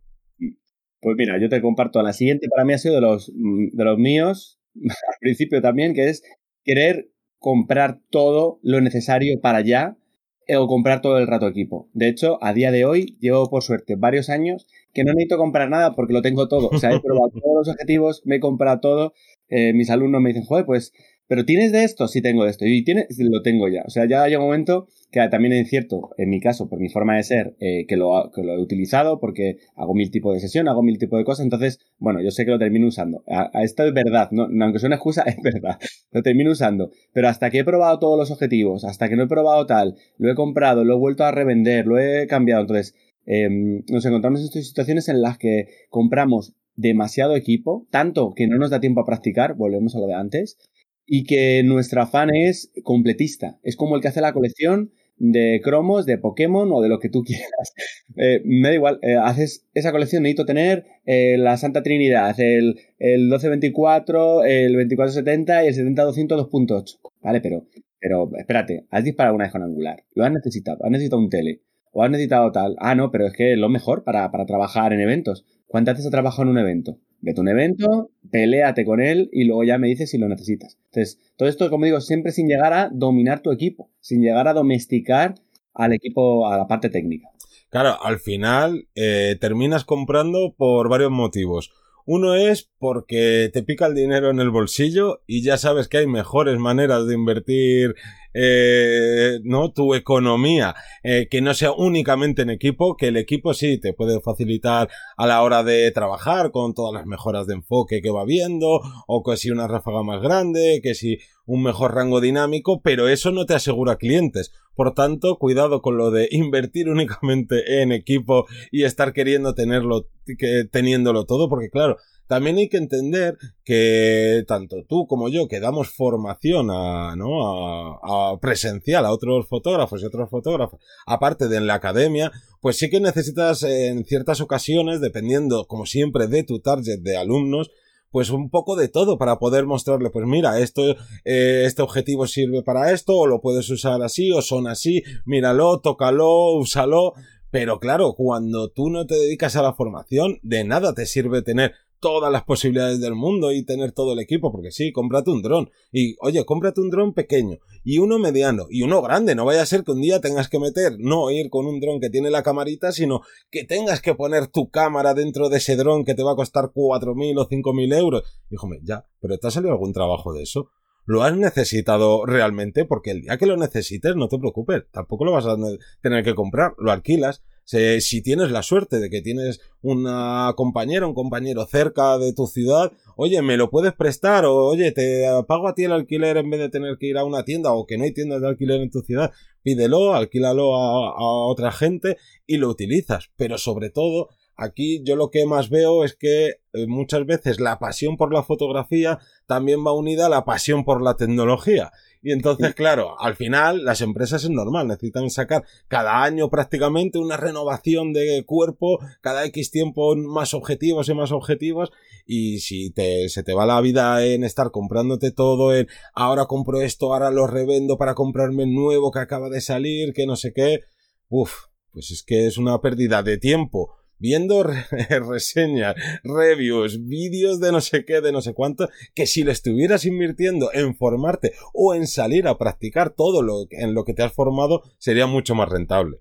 Pues 1.04 1.18
mira, 1.18 1.38
yo 1.38 1.50
te 1.50 1.60
comparto. 1.60 2.02
La 2.02 2.14
siguiente 2.14 2.48
para 2.48 2.64
mí 2.64 2.72
ha 2.72 2.78
sido 2.78 2.94
de 2.94 3.02
los, 3.02 3.30
de 3.30 3.84
los 3.84 3.98
míos, 3.98 4.58
al 4.74 5.18
principio 5.20 5.60
también, 5.60 5.92
que 5.92 6.08
es 6.08 6.22
querer 6.64 7.10
comprar 7.38 8.00
todo 8.08 8.58
lo 8.62 8.80
necesario 8.80 9.38
para 9.38 9.60
ya 9.60 9.98
eh, 10.46 10.56
o 10.56 10.66
comprar 10.66 11.02
todo 11.02 11.18
el 11.18 11.26
rato 11.26 11.46
equipo. 11.46 11.90
De 11.92 12.08
hecho, 12.08 12.42
a 12.42 12.54
día 12.54 12.72
de 12.72 12.86
hoy 12.86 13.18
llevo 13.20 13.50
por 13.50 13.62
suerte 13.62 13.96
varios 13.96 14.30
años 14.30 14.66
que 14.94 15.04
no 15.04 15.12
necesito 15.12 15.36
comprar 15.36 15.68
nada 15.68 15.94
porque 15.94 16.14
lo 16.14 16.22
tengo 16.22 16.48
todo. 16.48 16.70
O 16.72 16.78
sea, 16.78 16.90
he 16.90 17.00
probado 17.00 17.28
todos 17.42 17.54
los 17.54 17.68
objetivos, 17.68 18.22
me 18.24 18.36
he 18.36 18.40
comprado 18.40 18.80
todo. 18.80 19.12
Eh, 19.50 19.74
mis 19.74 19.90
alumnos 19.90 20.22
me 20.22 20.30
dicen, 20.30 20.44
joder, 20.44 20.64
pues, 20.64 20.94
pero 21.28 21.44
¿tienes 21.44 21.72
de 21.72 21.84
esto? 21.84 22.08
Sí 22.08 22.22
tengo 22.22 22.44
de 22.44 22.50
esto. 22.50 22.66
Y 22.66 22.84
tienes, 22.84 23.06
lo 23.18 23.42
tengo 23.42 23.68
ya. 23.68 23.82
O 23.86 23.90
sea, 23.90 24.06
ya 24.06 24.26
llega 24.26 24.40
un 24.40 24.46
momento 24.46 24.88
que 25.10 25.26
también 25.28 25.52
es 25.52 25.68
cierto, 25.68 26.10
en 26.18 26.28
mi 26.28 26.40
caso, 26.40 26.68
por 26.68 26.80
mi 26.80 26.88
forma 26.88 27.16
de 27.16 27.22
ser, 27.22 27.54
eh, 27.60 27.86
que, 27.86 27.96
lo, 27.96 28.32
he 28.34 28.58
utilizado 28.60 29.20
porque 29.20 29.58
hago 29.76 29.94
mil 29.94 30.10
tipos 30.10 30.34
de 30.34 30.40
sesión, 30.40 30.68
hago 30.68 30.82
mil 30.82 30.98
tipos 30.98 31.18
de 31.18 31.24
cosas. 31.24 31.44
Entonces, 31.44 31.78
bueno, 31.98 32.20
yo 32.20 32.30
sé 32.30 32.44
que 32.44 32.50
lo 32.50 32.58
termino 32.58 32.88
usando. 32.88 33.22
A, 33.28 33.50
esto 33.62 33.84
es 33.84 33.94
verdad, 33.94 34.30
¿no? 34.32 34.48
aunque 34.62 34.78
sea 34.78 34.88
una 34.88 34.96
excusa, 34.96 35.22
es 35.26 35.40
verdad. 35.42 35.78
Lo 36.12 36.22
termino 36.22 36.50
usando. 36.50 36.90
Pero 37.12 37.28
hasta 37.28 37.50
que 37.50 37.60
he 37.60 37.64
probado 37.64 37.98
todos 37.98 38.18
los 38.18 38.30
objetivos, 38.30 38.84
hasta 38.84 39.08
que 39.08 39.16
no 39.16 39.24
he 39.24 39.28
probado 39.28 39.66
tal, 39.66 39.96
lo 40.18 40.30
he 40.30 40.34
comprado, 40.34 40.84
lo 40.84 40.94
he 40.94 40.98
vuelto 40.98 41.24
a 41.24 41.30
revender, 41.30 41.86
lo 41.86 41.98
he 41.98 42.26
cambiado. 42.26 42.62
Entonces, 42.62 42.94
Em, 43.26 43.82
nos 43.88 44.04
encontramos 44.04 44.40
en 44.40 44.62
situaciones 44.62 45.08
en 45.08 45.22
las 45.22 45.38
que 45.38 45.68
compramos 45.88 46.54
demasiado 46.76 47.36
equipo, 47.36 47.86
tanto 47.90 48.34
que 48.34 48.46
no 48.46 48.58
nos 48.58 48.70
da 48.70 48.80
tiempo 48.80 49.00
a 49.00 49.06
practicar, 49.06 49.54
volvemos 49.54 49.94
a 49.94 50.00
lo 50.00 50.06
de 50.06 50.14
antes, 50.14 50.58
y 51.06 51.24
que 51.24 51.62
nuestro 51.64 52.02
afán 52.02 52.34
es 52.34 52.72
completista. 52.82 53.58
Es 53.62 53.76
como 53.76 53.96
el 53.96 54.02
que 54.02 54.08
hace 54.08 54.20
la 54.20 54.32
colección 54.32 54.92
de 55.16 55.60
cromos, 55.62 56.06
de 56.06 56.18
Pokémon 56.18 56.70
o 56.72 56.80
de 56.80 56.88
lo 56.88 56.98
que 56.98 57.08
tú 57.08 57.22
quieras. 57.24 57.74
Eh, 58.16 58.42
me 58.44 58.68
da 58.68 58.74
igual, 58.74 58.98
eh, 59.02 59.16
haces 59.16 59.66
esa 59.74 59.92
colección, 59.92 60.22
necesito 60.22 60.44
tener 60.46 60.86
eh, 61.06 61.36
la 61.38 61.56
Santa 61.56 61.82
Trinidad, 61.82 62.38
el, 62.38 62.80
el 62.98 63.22
1224, 63.22 64.44
el 64.44 64.72
2470 64.72 65.64
y 65.64 65.68
el 65.68 65.74
70200 65.74 66.50
2.8. 66.50 66.98
Vale, 67.22 67.40
pero, 67.40 67.66
pero 68.00 68.30
espérate, 68.36 68.86
has 68.90 69.04
disparado 69.04 69.34
una 69.34 69.44
vez 69.44 69.52
con 69.52 69.62
angular, 69.62 70.04
lo 70.14 70.24
has 70.24 70.32
necesitado, 70.32 70.84
has 70.84 70.90
necesitado 70.90 71.22
un 71.22 71.30
tele 71.30 71.62
o 71.92 72.02
has 72.02 72.10
necesitado 72.10 72.50
tal. 72.52 72.76
Ah, 72.80 72.94
no, 72.94 73.10
pero 73.10 73.26
es 73.26 73.32
que 73.32 73.52
es 73.52 73.58
lo 73.58 73.68
mejor 73.68 74.04
para, 74.04 74.30
para 74.30 74.46
trabajar 74.46 74.92
en 74.92 75.00
eventos. 75.00 75.44
¿Cuántas 75.66 75.94
veces 75.94 76.06
has 76.06 76.10
trabajado 76.10 76.42
en 76.42 76.48
un 76.48 76.58
evento? 76.58 76.98
Vete 77.20 77.40
a 77.40 77.42
un 77.42 77.48
evento, 77.48 78.10
peleate 78.30 78.84
con 78.84 79.00
él 79.00 79.30
y 79.32 79.44
luego 79.44 79.64
ya 79.64 79.78
me 79.78 79.88
dices 79.88 80.10
si 80.10 80.18
lo 80.18 80.28
necesitas. 80.28 80.76
Entonces, 80.96 81.18
todo 81.36 81.48
esto, 81.48 81.68
como 81.70 81.84
digo, 81.84 82.00
siempre 82.00 82.32
sin 82.32 82.46
llegar 82.46 82.72
a 82.72 82.88
dominar 82.92 83.40
tu 83.40 83.50
equipo, 83.50 83.90
sin 84.00 84.22
llegar 84.22 84.48
a 84.48 84.52
domesticar 84.52 85.34
al 85.74 85.92
equipo, 85.92 86.46
a 86.48 86.56
la 86.56 86.66
parte 86.68 86.88
técnica. 86.88 87.28
Claro, 87.70 88.00
al 88.00 88.20
final 88.20 88.86
eh, 88.94 89.36
terminas 89.40 89.84
comprando 89.84 90.54
por 90.56 90.88
varios 90.88 91.10
motivos. 91.10 91.72
Uno 92.06 92.34
es 92.34 92.70
porque 92.78 93.50
te 93.52 93.62
pica 93.62 93.86
el 93.86 93.94
dinero 93.94 94.30
en 94.30 94.38
el 94.38 94.50
bolsillo 94.50 95.22
y 95.26 95.42
ya 95.42 95.56
sabes 95.56 95.88
que 95.88 95.98
hay 95.98 96.06
mejores 96.06 96.58
maneras 96.58 97.06
de 97.06 97.14
invertir 97.14 97.94
eh, 98.34 99.38
no 99.44 99.72
tu 99.72 99.94
economía 99.94 100.74
eh, 101.04 101.28
que 101.30 101.40
no 101.40 101.54
sea 101.54 101.70
únicamente 101.70 102.42
en 102.42 102.50
equipo 102.50 102.96
que 102.96 103.08
el 103.08 103.16
equipo 103.16 103.54
sí 103.54 103.78
te 103.78 103.92
puede 103.92 104.20
facilitar 104.20 104.90
a 105.16 105.26
la 105.28 105.40
hora 105.40 105.62
de 105.62 105.88
trabajar 105.92 106.50
con 106.50 106.74
todas 106.74 106.92
las 106.92 107.06
mejoras 107.06 107.46
de 107.46 107.54
enfoque 107.54 108.02
que 108.02 108.10
va 108.10 108.24
viendo 108.24 108.80
o 109.06 109.22
que 109.22 109.36
si 109.36 109.50
una 109.50 109.68
ráfaga 109.68 110.02
más 110.02 110.20
grande 110.20 110.80
que 110.82 110.94
si 110.94 111.18
un 111.46 111.62
mejor 111.62 111.94
rango 111.94 112.20
dinámico 112.20 112.82
pero 112.82 113.08
eso 113.08 113.30
no 113.30 113.46
te 113.46 113.54
asegura 113.54 113.96
clientes 113.96 114.52
por 114.74 114.94
tanto 114.94 115.38
cuidado 115.38 115.82
con 115.82 115.96
lo 115.96 116.10
de 116.10 116.28
invertir 116.32 116.88
únicamente 116.88 117.82
en 117.82 117.92
equipo 117.92 118.46
y 118.70 118.84
estar 118.84 119.12
queriendo 119.12 119.54
tenerlo 119.54 120.08
que, 120.38 120.64
teniéndolo 120.70 121.24
todo 121.24 121.48
porque 121.48 121.70
claro 121.70 121.96
también 122.26 122.56
hay 122.56 122.68
que 122.68 122.78
entender 122.78 123.36
que 123.64 124.44
tanto 124.46 124.84
tú 124.88 125.06
como 125.06 125.28
yo 125.28 125.46
que 125.46 125.60
damos 125.60 125.90
formación 125.90 126.70
a, 126.70 127.14
¿no? 127.16 127.98
a, 128.02 128.38
presencial 128.40 129.04
a 129.04 129.12
otros 129.12 129.46
fotógrafos 129.46 130.02
y 130.02 130.06
otros 130.06 130.30
fotógrafos, 130.30 130.80
aparte 131.06 131.48
de 131.48 131.58
en 131.58 131.66
la 131.66 131.74
academia, 131.74 132.32
pues 132.60 132.78
sí 132.78 132.88
que 132.88 133.00
necesitas 133.00 133.62
en 133.62 134.04
ciertas 134.04 134.40
ocasiones, 134.40 135.00
dependiendo 135.00 135.66
como 135.66 135.86
siempre 135.86 136.26
de 136.26 136.44
tu 136.44 136.60
target 136.60 137.00
de 137.00 137.16
alumnos, 137.16 137.70
pues 138.14 138.30
un 138.30 138.48
poco 138.48 138.76
de 138.76 138.86
todo 138.86 139.18
para 139.18 139.40
poder 139.40 139.66
mostrarle, 139.66 140.08
pues 140.08 140.24
mira, 140.24 140.60
esto, 140.60 140.94
eh, 141.24 141.64
este 141.66 141.82
objetivo 141.82 142.28
sirve 142.28 142.62
para 142.62 142.92
esto, 142.92 143.16
o 143.16 143.26
lo 143.26 143.40
puedes 143.40 143.68
usar 143.70 144.02
así, 144.04 144.30
o 144.30 144.40
son 144.40 144.68
así, 144.68 145.02
míralo, 145.24 145.80
tócalo, 145.80 146.52
úsalo. 146.52 147.14
Pero 147.50 147.80
claro, 147.80 148.14
cuando 148.14 148.68
tú 148.68 148.88
no 148.88 149.04
te 149.04 149.16
dedicas 149.16 149.56
a 149.56 149.62
la 149.62 149.74
formación, 149.74 150.38
de 150.44 150.62
nada 150.62 150.94
te 150.94 151.06
sirve 151.06 151.42
tener 151.42 151.72
todas 152.04 152.30
las 152.30 152.44
posibilidades 152.44 153.00
del 153.00 153.14
mundo 153.14 153.50
y 153.50 153.64
tener 153.64 153.92
todo 153.92 154.12
el 154.12 154.18
equipo, 154.18 154.52
porque 154.52 154.70
sí, 154.70 154.92
cómprate 154.92 155.30
un 155.30 155.40
dron. 155.40 155.70
Y 155.90 156.16
oye, 156.20 156.44
cómprate 156.44 156.82
un 156.82 156.90
dron 156.90 157.14
pequeño 157.14 157.60
y 157.82 157.96
uno 157.96 158.18
mediano 158.18 158.66
y 158.68 158.82
uno 158.82 159.00
grande. 159.00 159.34
No 159.34 159.46
vaya 159.46 159.62
a 159.62 159.66
ser 159.66 159.84
que 159.84 159.92
un 159.92 160.02
día 160.02 160.20
tengas 160.20 160.50
que 160.50 160.58
meter, 160.58 160.96
no 160.98 161.30
ir 161.30 161.48
con 161.48 161.64
un 161.64 161.80
dron 161.80 162.00
que 162.00 162.10
tiene 162.10 162.28
la 162.28 162.42
camarita, 162.42 162.92
sino 162.92 163.22
que 163.50 163.64
tengas 163.64 164.02
que 164.02 164.14
poner 164.14 164.48
tu 164.48 164.68
cámara 164.68 165.14
dentro 165.14 165.48
de 165.48 165.56
ese 165.56 165.76
dron 165.76 166.04
que 166.04 166.14
te 166.14 166.22
va 166.22 166.32
a 166.32 166.36
costar 166.36 166.72
4.000 166.74 167.40
o 167.40 167.48
5.000 167.48 167.98
euros. 167.98 168.22
Díjome, 168.50 168.80
ya, 168.82 169.06
pero 169.18 169.38
¿te 169.38 169.46
ha 169.46 169.50
salido 169.50 169.72
algún 169.72 169.94
trabajo 169.94 170.34
de 170.34 170.42
eso? 170.42 170.68
¿Lo 171.06 171.22
has 171.22 171.34
necesitado 171.34 172.26
realmente? 172.26 172.84
Porque 172.84 173.12
el 173.12 173.22
día 173.22 173.38
que 173.38 173.46
lo 173.46 173.56
necesites, 173.56 174.14
no 174.14 174.28
te 174.28 174.38
preocupes, 174.38 174.82
tampoco 174.92 175.24
lo 175.24 175.32
vas 175.32 175.46
a 175.46 175.56
tener 176.02 176.22
que 176.22 176.34
comprar, 176.34 176.74
lo 176.76 176.92
alquilas 176.92 177.42
si 177.64 178.22
tienes 178.22 178.50
la 178.50 178.62
suerte 178.62 179.00
de 179.00 179.10
que 179.10 179.22
tienes 179.22 179.60
una 179.82 180.52
compañera, 180.56 181.06
un 181.06 181.14
compañero 181.14 181.66
cerca 181.66 182.18
de 182.18 182.32
tu 182.32 182.46
ciudad, 182.46 182.92
oye, 183.16 183.40
me 183.42 183.56
lo 183.56 183.70
puedes 183.70 183.92
prestar 183.92 184.44
o 184.44 184.54
oye, 184.66 184.92
te 184.92 185.24
pago 185.46 185.68
a 185.68 185.74
ti 185.74 185.84
el 185.84 185.92
alquiler 185.92 186.36
en 186.36 186.50
vez 186.50 186.60
de 186.60 186.68
tener 186.68 186.96
que 186.98 187.06
ir 187.06 187.18
a 187.18 187.24
una 187.24 187.44
tienda 187.44 187.72
o 187.72 187.86
que 187.86 187.98
no 187.98 188.04
hay 188.04 188.12
tiendas 188.12 188.40
de 188.40 188.48
alquiler 188.48 188.80
en 188.80 188.90
tu 188.90 189.00
ciudad, 189.00 189.32
pídelo, 189.62 190.14
alquílalo 190.14 190.76
a, 190.76 191.46
otra 191.48 191.72
gente 191.72 192.16
y 192.46 192.58
lo 192.58 192.68
utilizas. 192.68 193.30
Pero 193.36 193.58
sobre 193.58 193.90
todo, 193.90 194.28
aquí 194.56 195.02
yo 195.04 195.16
lo 195.16 195.30
que 195.30 195.46
más 195.46 195.70
veo 195.70 196.04
es 196.04 196.14
que 196.14 196.60
eh, 196.72 196.86
muchas 196.86 197.26
veces 197.26 197.60
la 197.60 197.78
pasión 197.78 198.16
por 198.16 198.32
la 198.32 198.42
fotografía 198.42 199.18
también 199.46 199.84
va 199.84 199.92
unida 199.92 200.26
a 200.26 200.30
la 200.30 200.44
pasión 200.44 200.84
por 200.84 201.02
la 201.02 201.16
tecnología. 201.16 201.92
Y 202.24 202.32
entonces, 202.32 202.74
claro, 202.74 203.20
al 203.20 203.36
final 203.36 203.84
las 203.84 204.00
empresas 204.00 204.44
es 204.44 204.50
normal, 204.50 204.88
necesitan 204.88 205.28
sacar 205.28 205.62
cada 205.88 206.24
año 206.24 206.48
prácticamente 206.48 207.18
una 207.18 207.36
renovación 207.36 208.14
de 208.14 208.42
cuerpo, 208.46 208.98
cada 209.20 209.44
X 209.44 209.70
tiempo 209.70 210.16
más 210.16 210.54
objetivos 210.54 211.10
y 211.10 211.14
más 211.14 211.32
objetivos. 211.32 211.92
Y 212.26 212.60
si 212.60 212.90
te, 212.90 213.28
se 213.28 213.42
te 213.42 213.52
va 213.52 213.66
la 213.66 213.78
vida 213.82 214.24
en 214.24 214.42
estar 214.42 214.70
comprándote 214.70 215.32
todo, 215.32 215.74
en 215.74 215.86
ahora 216.14 216.46
compro 216.46 216.80
esto, 216.80 217.12
ahora 217.12 217.30
lo 217.30 217.46
revendo 217.46 217.98
para 217.98 218.14
comprarme 218.14 218.62
el 218.62 218.72
nuevo 218.72 219.12
que 219.12 219.18
acaba 219.18 219.50
de 219.50 219.60
salir, 219.60 220.14
que 220.14 220.26
no 220.26 220.36
sé 220.36 220.54
qué, 220.54 220.80
uff, 221.28 221.66
pues 221.92 222.10
es 222.10 222.22
que 222.22 222.46
es 222.46 222.56
una 222.56 222.80
pérdida 222.80 223.22
de 223.22 223.36
tiempo 223.36 223.98
viendo 224.24 224.62
reseñas, 225.28 225.96
reviews, 226.22 227.06
vídeos 227.06 227.60
de 227.60 227.72
no 227.72 227.82
sé 227.82 228.06
qué, 228.06 228.22
de 228.22 228.32
no 228.32 228.40
sé 228.40 228.54
cuánto, 228.54 228.88
que 229.14 229.26
si 229.26 229.44
le 229.44 229.52
estuvieras 229.52 230.06
invirtiendo 230.06 230.70
en 230.72 230.94
formarte 230.94 231.52
o 231.74 231.94
en 231.94 232.06
salir 232.06 232.48
a 232.48 232.56
practicar 232.56 233.10
todo 233.10 233.42
lo 233.42 233.66
en 233.70 233.92
lo 233.92 234.04
que 234.04 234.14
te 234.14 234.22
has 234.22 234.32
formado, 234.32 234.80
sería 234.98 235.26
mucho 235.26 235.54
más 235.54 235.68
rentable. 235.68 236.20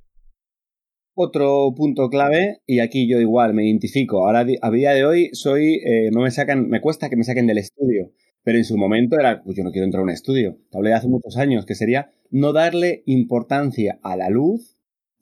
Otro 1.16 1.74
punto 1.78 2.10
clave, 2.10 2.58
y 2.66 2.80
aquí 2.80 3.10
yo 3.10 3.22
igual 3.22 3.54
me 3.54 3.66
identifico, 3.66 4.26
ahora 4.26 4.46
a 4.62 4.72
día 4.72 4.92
de 4.92 5.06
hoy 5.06 5.30
soy, 5.32 5.76
eh, 5.76 6.10
no 6.12 6.24
me 6.24 6.32
sacan, 6.32 6.68
me 6.68 6.82
cuesta 6.82 7.10
que 7.10 7.16
me 7.16 7.24
saquen 7.24 7.48
del 7.48 7.60
estudio, 7.60 8.12
pero 8.44 8.58
en 8.58 8.66
su 8.66 8.78
momento 8.78 9.18
era, 9.18 9.42
pues 9.44 9.56
yo 9.56 9.64
no 9.64 9.72
quiero 9.72 9.86
entrar 9.86 10.02
a 10.02 10.04
un 10.04 10.10
estudio, 10.10 10.58
te 10.70 10.78
hablé 10.78 10.92
hace 10.92 11.08
muchos 11.08 11.38
años, 11.38 11.66
que 11.66 11.76
sería 11.76 12.12
no 12.32 12.52
darle 12.52 13.04
importancia 13.06 14.00
a 14.04 14.18
la 14.18 14.30
luz 14.30 14.73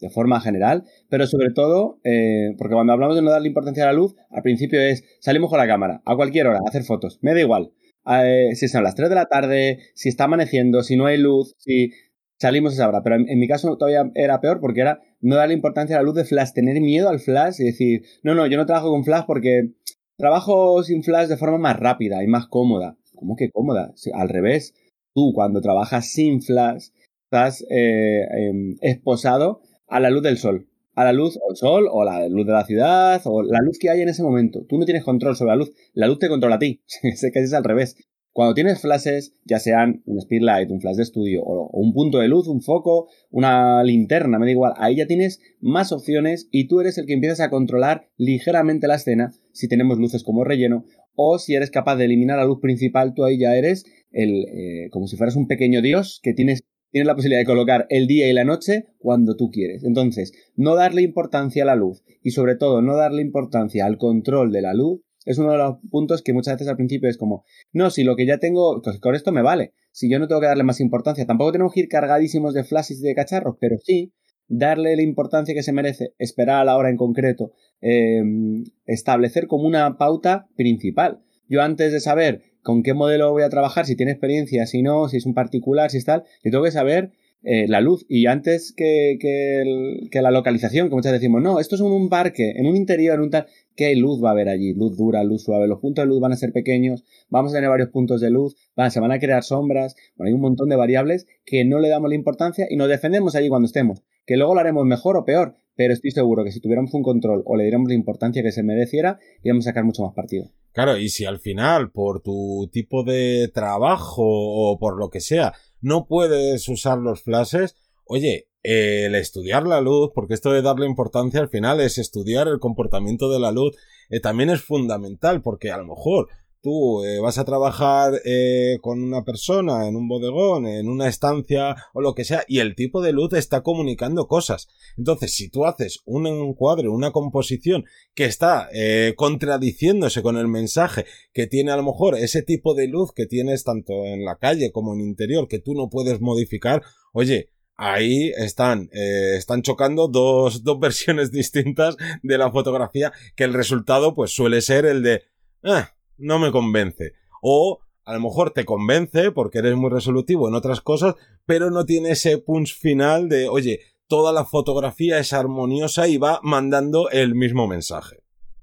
de 0.02 0.10
forma 0.10 0.42
general, 0.42 0.84
pero 1.10 1.28
sobre 1.28 1.52
todo, 1.54 2.00
eh, 2.04 2.56
porque 2.58 2.74
cuando 2.74 2.94
hablamos 2.94 3.16
de 3.16 3.22
no 3.22 3.30
darle 3.30 3.48
importancia 3.48 3.84
a 3.84 3.88
la 3.88 3.94
luz, 3.94 4.16
al 4.30 4.42
principio 4.42 4.82
es 4.82 5.04
salimos 5.20 5.50
con 5.50 5.60
la 5.60 5.68
cámara, 5.68 6.02
a 6.06 6.16
cualquier 6.16 6.48
hora, 6.48 6.58
a 6.58 6.68
hacer 6.68 6.84
fotos, 6.84 7.20
me 7.22 7.34
da 7.34 7.40
igual. 7.40 7.72
Eh, 8.08 8.56
si 8.56 8.68
son 8.68 8.84
las 8.84 8.96
3 8.96 9.10
de 9.10 9.16
la 9.16 9.28
tarde, 9.28 9.80
si 9.94 10.10
está 10.10 10.24
amaneciendo, 10.24 10.82
si 10.82 10.98
no 10.98 11.06
hay 11.06 11.18
luz, 11.18 11.54
si 11.60 11.92
salimos 12.40 12.74
esa 12.74 12.90
hora. 12.90 13.04
Pero 13.04 13.18
en, 13.18 13.40
mi 13.40 13.48
caso 13.48 13.78
todavía 13.78 14.12
era 14.16 14.42
peor 14.42 14.60
porque 14.60 14.82
era 14.82 15.02
no 15.22 15.36
darle 15.36 15.54
importancia 15.54 15.96
a 15.96 16.00
la 16.00 16.04
luz 16.04 16.16
de 16.16 16.26
flash, 16.26 16.52
tener 16.54 16.82
miedo 16.82 17.08
al 17.08 17.20
flash 17.20 17.60
y 17.60 17.66
decir, 17.66 18.02
no, 18.24 18.34
no, 18.34 18.48
yo 18.48 18.58
no 18.58 18.66
trabajo 18.66 18.90
con 18.90 19.04
flash 19.04 19.26
porque 19.28 19.74
trabajo 20.18 20.82
sin 20.84 21.04
flash 21.04 21.28
de 21.28 21.38
forma 21.38 21.60
más 21.60 21.80
rápida 21.80 22.24
y 22.24 22.28
más 22.28 22.48
cómoda. 22.48 22.98
¿Cómo 23.16 23.36
que 23.36 23.52
cómoda? 23.52 23.94
al 24.16 24.30
revés, 24.30 24.74
tú 25.14 25.32
cuando 25.36 25.62
trabajas 25.62 26.08
sin 26.08 26.42
flash 26.42 26.88
estás 27.26 27.64
eh, 27.70 28.26
em, 28.36 28.76
esposado 28.82 29.62
a 29.92 30.00
la 30.00 30.10
luz 30.10 30.24
del 30.24 30.38
sol. 30.38 30.68
A 30.96 31.04
la 31.04 31.14
luz 31.14 31.38
o 31.38 31.52
el 31.52 31.58
sol, 31.58 31.88
o 31.92 32.04
la 32.04 32.28
luz 32.28 32.48
de 32.48 32.54
la 32.54 32.66
ciudad, 32.66 33.22
o 33.26 33.44
la 33.44 33.60
luz 33.62 33.78
que 33.78 33.90
hay 33.90 34.02
en 34.02 34.10
ese 34.10 34.24
momento. 34.24 34.66
Tú 34.68 34.78
no 34.78 34.86
tienes 34.86 35.04
control 35.04 35.36
sobre 35.36 35.52
la 35.52 35.58
luz. 35.58 35.72
La 35.94 36.08
luz 36.08 36.20
te 36.20 36.30
controla 36.30 36.56
a 36.56 36.60
ti. 36.60 36.82
sé 37.16 37.32
que 37.32 37.40
es 37.40 37.54
al 37.54 37.64
revés. 37.64 37.96
Cuando 38.34 38.54
tienes 38.54 38.80
flashes, 38.80 39.36
ya 39.44 39.60
sean 39.60 40.04
un 40.06 40.22
speedlight, 40.22 40.72
un 40.72 40.80
flash 40.80 40.96
de 40.96 41.04
estudio, 41.04 41.44
o, 41.44 41.70
un 41.74 41.94
punto 41.94 42.20
de 42.20 42.30
luz, 42.30 42.48
un 42.48 42.62
foco, 42.62 43.10
una 43.30 43.84
linterna, 43.84 44.40
me 44.40 44.46
da 44.46 44.52
igual, 44.52 44.74
ahí 44.78 44.96
ya 44.96 45.06
tienes 45.06 45.42
más 45.60 45.92
opciones 45.92 46.48
y 46.50 46.70
tú 46.70 46.80
eres 46.80 46.98
el 46.98 47.08
que 47.08 47.14
empiezas 47.14 47.42
a 47.42 47.50
controlar 47.50 48.08
ligeramente 48.16 48.88
la 48.88 48.96
escena, 48.96 49.34
si 49.52 49.68
tenemos 49.68 49.98
luces 49.98 50.24
como 50.24 50.46
relleno, 50.46 50.86
o 51.14 51.40
si 51.40 51.56
eres 51.56 51.72
capaz 51.72 51.98
de 51.98 52.06
eliminar 52.06 52.38
la 52.38 52.46
luz 52.46 52.62
principal, 52.62 53.14
tú 53.14 53.26
ahí 53.26 53.38
ya 53.38 53.54
eres 53.54 53.84
el, 54.12 54.46
eh, 54.48 54.90
como 54.92 55.08
si 55.08 55.18
fueras 55.18 55.36
un 55.36 55.48
pequeño 55.48 55.82
dios 55.82 56.22
que 56.24 56.34
tienes 56.34 56.62
tienes 56.92 57.08
la 57.08 57.16
posibilidad 57.16 57.42
de 57.42 57.46
colocar 57.46 57.88
el 57.90 58.08
día 58.08 58.30
y 58.30 58.34
la 58.34 58.44
noche 58.44 58.88
cuando 59.00 59.36
tú 59.36 59.50
quieres. 59.50 59.84
Entonces, 59.84 60.34
no 60.56 60.76
darle 60.76 61.02
importancia 61.02 61.64
a 61.64 61.66
la 61.66 61.76
luz 61.76 62.04
y 62.22 62.32
sobre 62.32 62.56
todo 62.56 62.82
no 62.82 62.96
darle 62.96 63.22
importancia 63.22 63.86
al 63.86 63.98
control 63.98 64.52
de 64.52 64.62
la 64.62 64.74
luz 64.74 65.02
es 65.26 65.38
uno 65.38 65.52
de 65.52 65.58
los 65.58 65.78
puntos 65.90 66.22
que 66.22 66.34
muchas 66.34 66.56
veces 66.56 66.68
al 66.68 66.78
principio 66.78 67.10
es 67.10 67.18
como, 67.18 67.46
no, 67.72 67.90
si 67.90 68.04
lo 68.04 68.16
que 68.16 68.26
ya 68.26 68.40
tengo, 68.40 68.82
con 69.02 69.16
esto 69.16 69.32
me 69.32 69.42
vale, 69.42 69.74
si 69.92 70.10
yo 70.10 70.20
no 70.20 70.28
tengo 70.28 70.42
que 70.42 70.48
darle 70.48 70.64
más 70.64 70.80
importancia, 70.80 71.26
tampoco 71.26 71.52
tenemos 71.52 71.74
que 71.74 71.82
ir 71.82 71.90
cargadísimos 71.90 72.54
de 72.54 72.64
flashes 72.64 73.00
y 73.00 73.04
de 73.04 73.16
cacharros, 73.16 73.58
pero 73.60 73.78
sí 73.84 74.14
darle 74.48 74.96
la 74.96 75.02
importancia 75.02 75.54
que 75.54 75.64
se 75.64 75.72
merece, 75.72 76.14
esperar 76.18 76.62
a 76.62 76.66
la 76.66 76.76
hora 76.76 76.90
en 76.90 76.98
concreto, 76.98 77.54
em, 77.82 78.64
establecer 78.86 79.48
como 79.48 79.66
una 79.66 79.98
pauta 79.98 80.48
principal. 80.56 81.22
Yo 81.48 81.62
antes 81.62 81.92
de 81.92 82.00
saber 82.00 82.42
con 82.64 82.84
qué 82.84 82.94
modelo 82.94 83.32
voy 83.32 83.44
a 83.44 83.50
trabajar, 83.50 83.86
si 83.86 83.96
tiene 83.96 84.12
experiencia, 84.12 84.66
si 84.66 84.82
no, 84.82 85.08
si 85.10 85.18
es 85.18 85.26
un 85.26 85.34
particular, 85.34 85.90
si 85.90 85.98
es 85.98 86.06
tal, 86.06 86.24
yo 86.44 86.52
tengo 86.52 86.64
que 86.64 86.72
saber 86.72 87.12
eh, 87.44 87.68
la 87.68 87.82
luz. 87.82 88.06
Y 88.08 88.28
antes 88.28 88.72
que, 88.72 89.18
que, 89.20 90.22
la 90.22 90.32
localización, 90.32 90.90
que 90.90 90.96
muchas 90.96 91.12
decimos, 91.12 91.42
no, 91.42 91.60
esto 91.60 91.76
es 91.76 91.82
un, 91.82 92.10
parque, 92.10 92.52
en 92.56 92.68
un 92.68 92.76
interior, 92.76 93.16
en 93.16 93.22
un 93.22 93.30
tal, 93.32 93.48
¿qué 93.76 93.96
luz 93.96 94.24
va 94.24 94.30
a 94.30 94.32
haber 94.34 94.48
allí? 94.48 94.74
Luz 94.74 94.96
dura, 94.96 95.24
luz 95.24 95.44
suave, 95.44 95.68
los 95.68 95.80
puntos 95.80 96.04
de 96.04 96.08
luz 96.08 96.20
van 96.20 96.34
a 96.34 96.36
ser 96.36 96.52
pequeños, 96.52 97.04
vamos 97.30 97.52
a 97.52 97.56
tener 97.56 97.70
varios 97.70 97.90
puntos 97.90 98.22
de 98.22 98.30
luz, 98.30 98.56
se 98.90 99.00
van 99.00 99.12
a 99.12 99.20
crear 99.20 99.44
sombras, 99.44 99.96
bueno, 100.16 100.28
hay 100.28 100.34
un 100.34 100.42
montón 100.42 100.70
de 100.70 100.76
variables 100.76 101.26
que 101.46 101.66
no 101.66 101.80
le 101.80 101.90
damos 101.90 102.10
la 102.10 102.16
importancia 102.16 102.68
y 102.70 102.76
nos 102.76 102.90
defendemos 102.90 103.36
allí 103.36 103.50
cuando 103.50 103.66
estemos. 103.66 104.04
Que 104.28 104.38
luego 104.38 104.54
lo 104.54 104.60
haremos 104.60 104.86
mejor 104.86 105.18
o 105.18 105.26
peor, 105.26 105.56
pero 105.82 105.96
estoy 105.96 106.12
seguro 106.12 106.44
que 106.44 106.52
si 106.52 106.60
tuviéramos 106.60 106.94
un 106.94 107.02
control 107.02 107.42
o 107.44 107.58
le 107.58 107.64
diéramos 107.64 107.88
la 107.88 107.96
importancia 107.96 108.44
que 108.44 108.52
se 108.52 108.62
mereciera, 108.62 109.18
íbamos 109.42 109.66
a 109.66 109.72
sacar 109.72 109.84
mucho 109.84 110.04
más 110.04 110.14
partido. 110.14 110.52
Claro, 110.74 110.96
y 110.96 111.10
si 111.10 111.26
al 111.26 111.40
final, 111.40 111.90
por 111.90 112.22
tu 112.22 112.70
tipo 112.72 113.04
de 113.04 113.50
trabajo 113.52 114.22
o 114.24 114.78
por 114.78 115.00
lo 115.00 115.10
que 115.10 115.22
sea, 115.22 115.56
no 115.82 116.06
puedes 116.06 116.70
usar 116.70 117.00
los 117.00 117.24
flashes, 117.24 117.76
oye, 118.06 118.48
el 118.62 119.16
estudiar 119.16 119.66
la 119.66 119.82
luz, 119.82 120.12
porque 120.14 120.36
esto 120.36 120.52
de 120.52 120.62
darle 120.62 120.86
importancia 120.86 121.40
al 121.40 121.50
final 121.50 121.82
es 121.82 121.98
estudiar 121.98 122.48
el 122.48 122.60
comportamiento 122.60 123.32
de 123.32 123.40
la 123.40 123.52
luz, 123.52 123.76
eh, 124.12 124.20
también 124.20 124.52
es 124.52 124.62
fundamental, 124.62 125.42
porque 125.42 125.72
a 125.72 125.78
lo 125.78 125.88
mejor 125.88 126.28
tú 126.62 127.04
eh, 127.04 127.20
vas 127.20 127.38
a 127.38 127.46
trabajar 127.46 128.14
eh, 128.24 128.78
con 128.82 129.04
una 129.04 129.24
persona 129.24 129.88
en 129.88 129.96
un 129.96 130.08
bodegón, 130.08 130.68
en 130.68 130.88
una 130.88 131.08
estancia 131.08 131.76
o 131.94 132.02
lo 132.02 132.14
que 132.14 132.24
sea, 132.24 132.44
y 132.48 132.60
el 132.60 132.76
tipo 132.76 133.02
de 133.02 133.12
luz 133.12 133.34
está 133.34 133.62
comunicando 133.62 134.28
cosas. 134.28 134.68
Entonces, 134.98 135.34
si 135.34 135.50
tú 135.50 135.66
haces 135.66 136.02
un 136.06 136.28
encuadre, 136.28 136.88
una 136.88 137.12
composición 137.12 137.86
que 138.14 138.26
está 138.26 138.70
eh, 138.74 139.14
contradiciéndose 139.18 140.22
con 140.22 140.38
el 140.38 140.48
mensaje 140.48 141.06
que 141.34 141.48
tiene 141.48 141.72
a 141.72 141.78
lo 141.78 141.84
mejor 141.84 142.16
ese 142.16 142.44
tipo 142.44 142.76
de 142.76 142.88
luz 142.88 143.12
que 143.14 143.26
tienes 143.26 143.64
tanto 143.64 144.06
en 144.06 144.24
la 144.24 144.38
calle 144.38 144.72
como 144.72 144.94
en 144.94 145.02
interior, 145.02 145.48
que 145.48 145.60
tú 145.60 145.74
no 145.74 145.90
puedes 145.90 146.22
modificar, 146.22 146.84
oye, 147.14 147.50
ahí 147.76 148.32
están, 148.38 148.90
están 148.92 149.64
chocando 149.64 150.08
dos, 150.08 150.64
dos 150.64 150.80
versiones 150.80 151.32
distintas 151.32 151.98
de 152.22 152.38
la 152.38 152.52
fotografía 152.52 153.12
que 153.36 153.44
el 153.44 153.54
resultado 153.54 154.14
pues 154.14 154.32
suele 154.32 154.62
ser 154.62 154.86
el 154.86 155.02
de, 155.02 155.24
ah, 155.64 155.90
no 156.22 156.40
me 156.40 156.52
convence. 156.52 157.14
O 157.42 157.80
a 158.06 158.14
lo 158.14 158.20
mejor 158.20 158.52
te 158.52 158.66
convence 158.66 159.32
porque 159.32 159.60
eres 159.60 159.76
muy 159.76 159.90
resolutivo 159.90 160.48
en 160.48 160.56
otras 160.56 160.82
cosas, 160.82 161.16
pero 161.46 161.70
no 161.72 161.86
tiene 161.86 162.12
ese 162.12 162.38
punch 162.38 162.76
final 162.76 163.30
de, 163.30 163.48
oye, 163.48 163.80
toda 164.08 164.34
la 164.34 164.46
fotografía 164.46 165.20
es 165.20 165.34
armoniosa 165.34 166.08
y 166.08 166.18
va 166.18 166.40
mandando 166.44 167.10
el 167.10 167.36
mismo 167.36 167.68
mensaje. 167.68 168.18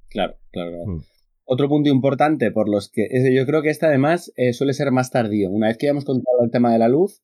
Claro, 0.08 0.36
claro. 0.50 0.86
Mm. 0.86 1.02
Otro 1.44 1.68
punto 1.68 1.88
importante 1.88 2.50
por 2.50 2.68
los 2.68 2.90
que 2.90 3.08
yo 3.34 3.46
creo 3.46 3.62
que 3.62 3.70
este 3.70 3.86
además 3.86 4.32
eh, 4.36 4.52
suele 4.52 4.74
ser 4.74 4.90
más 4.90 5.10
tardío. 5.10 5.50
Una 5.50 5.68
vez 5.68 5.78
que 5.78 5.86
ya 5.86 5.92
hemos 5.92 6.04
contado 6.04 6.44
el 6.44 6.50
tema 6.50 6.70
de 6.70 6.78
la 6.78 6.88
luz, 6.88 7.22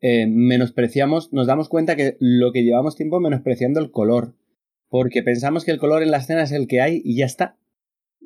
eh, 0.00 0.26
menospreciamos, 0.26 1.32
nos 1.34 1.46
damos 1.46 1.68
cuenta 1.68 1.94
que 1.94 2.16
lo 2.18 2.52
que 2.52 2.62
llevamos 2.62 2.96
tiempo 2.96 3.20
menospreciando 3.20 3.80
el 3.80 3.90
color, 3.90 4.34
porque 4.88 5.22
pensamos 5.22 5.66
que 5.66 5.70
el 5.70 5.78
color 5.78 6.02
en 6.02 6.10
la 6.10 6.16
escena 6.16 6.44
es 6.44 6.52
el 6.52 6.66
que 6.66 6.80
hay 6.80 7.02
y 7.04 7.16
ya 7.16 7.26
está 7.26 7.58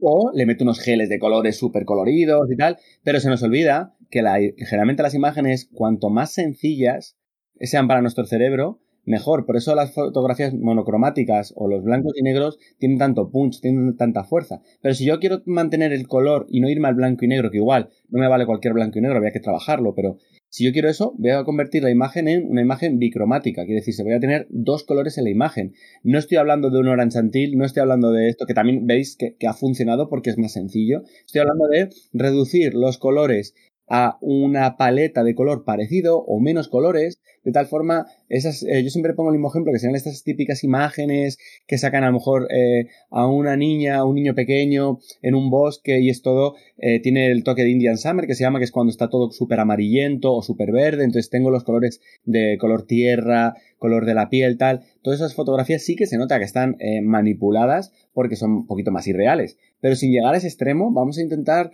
o 0.01 0.31
le 0.35 0.47
mete 0.47 0.65
unos 0.65 0.81
geles 0.81 1.09
de 1.09 1.19
colores 1.19 1.57
súper 1.57 1.85
coloridos 1.85 2.51
y 2.51 2.57
tal, 2.57 2.79
pero 3.03 3.21
se 3.21 3.29
nos 3.29 3.43
olvida 3.43 3.95
que, 4.11 4.23
generalmente 4.59 5.03
las 5.03 5.15
imágenes, 5.15 5.69
cuanto 5.73 6.11
más 6.11 6.33
sencillas 6.33 7.17
sean 7.61 7.89
para 7.89 8.03
nuestro 8.03 8.25
cerebro, 8.27 8.81
mejor. 9.05 9.47
Por 9.47 9.57
eso 9.57 9.75
las 9.75 9.93
fotografías 9.93 10.55
monocromáticas 10.55 11.53
o 11.57 11.69
los 11.69 11.83
blancos 11.83 12.13
y 12.17 12.23
negros 12.23 12.59
tienen 12.79 12.99
tanto 12.99 13.31
punch, 13.31 13.61
tienen 13.61 13.97
tanta 13.97 14.25
fuerza. 14.25 14.63
Pero 14.81 14.95
si 14.95 15.05
yo 15.05 15.19
quiero 15.19 15.43
mantener 15.47 15.93
el 15.93 16.07
color 16.07 16.47
y 16.49 16.61
no 16.61 16.69
irme 16.69 16.89
al 16.89 16.95
blanco 16.95 17.25
y 17.25 17.29
negro, 17.29 17.51
que 17.51 17.59
igual 17.59 17.91
no 18.09 18.21
me 18.21 18.29
vale 18.29 18.47
cualquier 18.47 18.75
blanco 18.75 18.99
y 18.99 19.03
negro, 19.03 19.19
había 19.19 19.33
que 19.33 19.41
trabajarlo, 19.41 19.95
pero 19.95 20.19
si 20.49 20.65
yo 20.67 20.73
quiero 20.73 20.91
eso, 20.91 21.15
voy 21.17 21.31
a 21.31 21.45
convertir 21.45 21.83
la 21.83 21.91
imagen 21.91 22.29
en 22.29 22.47
una 22.47 22.61
imagen 22.61 22.99
bicromática, 22.99 23.65
quiere 23.65 23.81
decir, 23.81 23.95
se 23.95 24.03
voy 24.03 24.13
a 24.13 24.21
tener 24.21 24.47
dos 24.51 24.85
colores 24.85 25.17
en 25.17 25.25
la 25.25 25.31
imagen. 25.31 25.73
No 26.03 26.19
estoy 26.19 26.37
hablando 26.37 26.69
de 26.69 26.79
un 26.79 26.89
orange 26.89 27.23
no 27.57 27.65
estoy 27.65 27.81
hablando 27.81 28.11
de 28.11 28.29
esto, 28.29 28.45
que 28.45 28.53
también 28.53 28.87
veis 28.87 29.17
que 29.17 29.47
ha 29.47 29.55
funcionado 29.55 30.11
porque 30.11 30.29
es 30.29 30.37
más 30.37 30.53
sencillo. 30.53 31.05
Estoy 31.25 31.41
hablando 31.41 31.69
de 31.69 31.89
reducir 32.13 32.75
los 32.75 32.99
colores 32.99 33.55
a 33.89 34.19
una 34.21 34.77
paleta 34.77 35.23
de 35.23 35.35
color 35.35 35.65
parecido 35.65 36.19
o 36.19 36.41
menos 36.41 36.69
colores, 36.69 37.21
de 37.45 37.51
tal 37.51 37.67
forma, 37.67 38.07
esas, 38.29 38.63
eh, 38.63 38.83
yo 38.85 38.91
siempre 38.91 39.15
pongo 39.15 39.31
el 39.31 39.37
mismo 39.37 39.51
ejemplo, 39.51 39.73
que 39.73 39.81
sean 39.81 39.97
estas 39.97 40.23
típicas 40.23 40.63
imágenes 40.63 41.39
que 41.67 41.77
sacan 41.77 42.05
a 42.05 42.07
lo 42.07 42.15
mejor 42.15 42.47
eh, 42.53 42.87
a 43.11 43.27
una 43.27 43.57
niña, 43.57 43.97
a 43.97 44.05
un 44.05 44.15
niño 44.15 44.35
pequeño 44.35 44.99
en 45.23 45.35
un 45.35 45.51
bosque 45.51 46.01
y 46.01 46.09
es 46.09 46.23
todo, 46.23 46.55
eh, 46.79 47.01
tiene 47.01 47.31
el 47.31 47.43
toque 47.43 47.63
de 47.63 47.71
Indian 47.71 47.99
Summer, 47.99 48.27
que 48.27 48.35
se 48.35 48.45
llama, 48.45 48.61
que 48.61 48.65
es 48.65 48.71
cuando 48.71 48.91
está 48.91 49.11
todo 49.11 49.33
súper 49.33 49.59
amarillento 49.59 50.33
o 50.33 50.43
súper 50.43 50.71
verde, 50.71 51.05
entonces 51.05 51.31
tengo 51.31 51.51
los 51.51 51.65
colores 51.65 52.01
de 52.25 52.59
color 52.61 52.87
tierra, 52.87 53.57
color 53.79 54.07
de 54.07 54.15
la 54.15 54.29
piel, 54.29 54.57
tal, 54.57 54.83
todas 55.03 55.19
esas 55.19 55.35
fotografías 55.35 55.83
sí 55.83 55.97
que 55.97 56.07
se 56.07 56.17
nota 56.17 56.39
que 56.39 56.45
están 56.45 56.77
manipuladas 57.03 57.93
porque 58.13 58.37
son 58.37 58.53
un 58.53 58.67
poquito 58.67 58.93
más 58.93 59.09
irreales, 59.09 59.59
pero 59.81 59.97
sin 59.97 60.13
llegar 60.13 60.35
a 60.35 60.37
ese 60.37 60.47
extremo, 60.47 60.93
vamos 60.93 61.19
a 61.19 61.23
intentar 61.23 61.73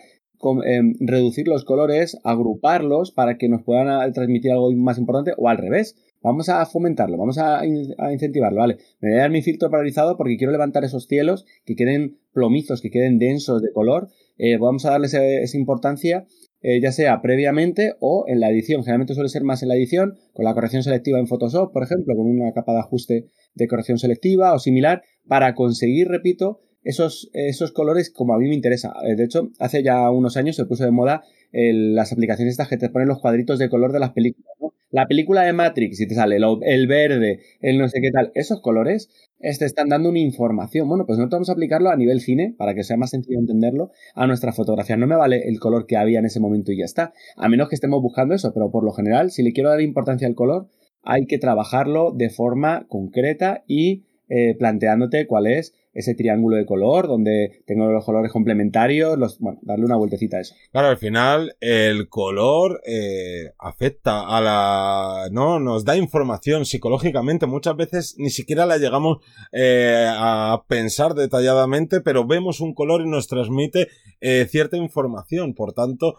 Em, 0.64 0.95
reducir 1.00 1.49
los 1.49 1.64
colores, 1.64 2.16
agruparlos 2.23 3.11
para 3.11 3.38
que 3.38 3.49
nos 3.49 3.62
puedan 3.62 3.88
ah, 3.88 4.11
transmitir 4.12 4.52
algo 4.52 4.71
más 4.73 4.97
importante 4.99 5.33
o 5.37 5.49
al 5.49 5.59
revés. 5.59 5.97
Vamos 6.23 6.49
a 6.49 6.64
fomentarlo, 6.66 7.16
vamos 7.16 7.38
a, 7.38 7.64
incentivarlo, 7.66 8.61
¿vale? 8.61 8.76
Me 9.00 9.11
voy 9.11 9.18
a 9.18 9.23
dar 9.23 9.30
mi 9.30 9.42
filtro 9.42 9.71
polarizado 9.71 10.16
porque 10.16 10.37
quiero 10.37 10.52
levantar 10.52 10.85
esos 10.85 11.07
cielos 11.07 11.45
que 11.64 11.76
queden 11.76 12.18
plomizos, 12.33 12.80
que 12.80 12.90
queden 12.90 13.18
densos 13.18 13.62
de 13.62 13.73
color. 13.73 14.09
Eh, 14.37 14.59
vamos 14.59 14.85
a 14.85 14.90
darles 14.90 15.14
esa 15.14 15.57
importancia 15.57 16.26
eh, 16.61 16.80
ya 16.80 16.90
sea 16.90 17.23
previamente 17.23 17.95
o 18.00 18.25
en 18.26 18.40
la 18.40 18.50
edición. 18.50 18.83
Generalmente 18.83 19.14
suele 19.14 19.28
ser 19.28 19.45
más 19.45 19.62
en 19.62 19.68
la 19.68 19.76
edición, 19.76 20.18
con 20.33 20.45
la 20.45 20.54
corrección 20.54 20.83
selectiva 20.83 21.18
en 21.18 21.28
Photoshop, 21.28 21.73
por 21.73 21.85
ejemplo, 21.85 22.16
con 22.16 22.26
una 22.26 22.52
capa 22.52 22.73
de 22.73 22.80
ajuste 22.80 23.26
de 23.54 23.68
corrección 23.68 23.99
selectiva 23.99 24.52
o 24.54 24.59
similar, 24.59 25.02
para 25.28 25.54
conseguir, 25.54 26.09
repito, 26.09 26.61
esos, 26.82 27.30
esos 27.32 27.73
colores 27.73 28.11
como 28.11 28.35
a 28.35 28.38
mí 28.38 28.49
me 28.49 28.54
interesa. 28.54 28.92
Eh, 29.04 29.16
de 29.16 29.25
hecho, 29.25 29.50
hace 29.58 29.82
ya 29.82 30.11
unos 30.11 30.37
años 30.37 30.56
se 30.56 30.64
puso 30.64 30.85
de 30.85 30.90
moda 30.90 31.25
las 31.50 32.12
aplicaciones 32.12 32.52
estas 32.52 32.68
que 32.68 32.76
te 32.76 32.90
ponen 32.90 33.08
los 33.08 33.20
cuadritos 33.20 33.58
de 33.58 33.70
color 33.70 33.92
de 33.92 34.00
las 34.00 34.12
películas. 34.12 34.52
La 34.90 35.06
película 35.06 35.42
de 35.42 35.52
Matrix, 35.52 36.00
y 36.00 36.06
te 36.06 36.14
sale 36.14 36.37
el 36.37 36.87
verde, 36.87 37.40
el 37.61 37.78
no 37.78 37.88
sé 37.88 38.00
qué 38.00 38.11
tal, 38.11 38.32
esos 38.35 38.62
colores 38.62 39.11
te 39.38 39.64
están 39.64 39.88
dando 39.88 40.08
una 40.08 40.18
información. 40.18 40.88
Bueno, 40.88 41.04
pues 41.04 41.18
nosotros 41.18 41.38
vamos 41.38 41.49
a 41.50 41.52
aplicarlo 41.52 41.90
a 41.90 41.97
nivel 41.97 42.20
cine, 42.20 42.54
para 42.56 42.75
que 42.75 42.85
sea 42.85 42.97
más 42.97 43.11
sencillo 43.11 43.38
entenderlo, 43.38 43.90
a 44.14 44.26
nuestra 44.26 44.52
fotografía. 44.52 44.97
No 44.97 45.06
me 45.06 45.16
vale 45.16 45.47
el 45.47 45.61
color 45.61 45.87
que 45.87 45.97
había 45.97 46.18
en 46.18 46.25
ese 46.25 46.40
momento 46.40 46.73
y 46.73 46.78
ya 46.78 46.87
está. 46.87 47.12
A 47.37 47.49
menos 47.49 47.68
que 47.68 47.75
estemos 47.75 48.00
buscando 48.02 48.35
eso, 48.35 48.52
pero 48.54 48.70
por 48.70 48.82
lo 48.82 48.92
general, 48.92 49.30
si 49.30 49.42
le 49.42 49.52
quiero 49.52 49.68
dar 49.68 49.80
importancia 49.82 50.26
al 50.26 50.35
color, 50.35 50.68
hay 51.02 51.26
que 51.26 51.38
trabajarlo 51.38 52.12
de 52.12 52.30
forma 52.30 52.87
concreta 52.88 53.64
y 53.66 54.04
eh, 54.30 54.54
planteándote 54.58 55.26
cuál 55.26 55.47
es 55.47 55.75
ese 55.99 56.14
triángulo 56.14 56.57
de 56.57 56.64
color 56.64 57.09
donde 57.09 57.62
tengo 57.67 57.90
los 57.90 58.05
colores 58.05 58.31
complementarios, 58.31 59.38
bueno, 59.40 59.59
darle 59.62 59.85
una 59.85 59.97
vueltecita 59.97 60.37
a 60.37 60.40
eso. 60.40 60.55
Claro, 60.71 60.88
al 60.88 60.97
final 60.97 61.57
el 61.61 62.09
color 62.09 62.81
eh, 62.87 63.50
afecta 63.59 64.21
a 64.21 64.40
la, 64.40 65.28
¿no? 65.33 65.59
Nos 65.59 65.85
da 65.85 65.97
información 65.97 66.67
psicológicamente, 66.67 67.47
muchas 67.47 67.75
veces 67.76 68.14
ni 68.17 68.31
siquiera 68.31 68.64
la 68.64 68.78
llegamos 68.78 69.19
eh, 69.50 70.07
a 70.09 70.62
pensar 70.69 71.14
detalladamente, 71.14 72.00
pero 72.00 72.25
vemos 72.25 72.61
un 72.61 72.75
color 72.75 73.00
y 73.02 73.11
nos 73.11 73.26
transmite 73.26 73.88
eh, 74.21 74.47
cierta 74.49 74.76
información, 74.76 75.55
por 75.55 75.73
tanto, 75.73 76.17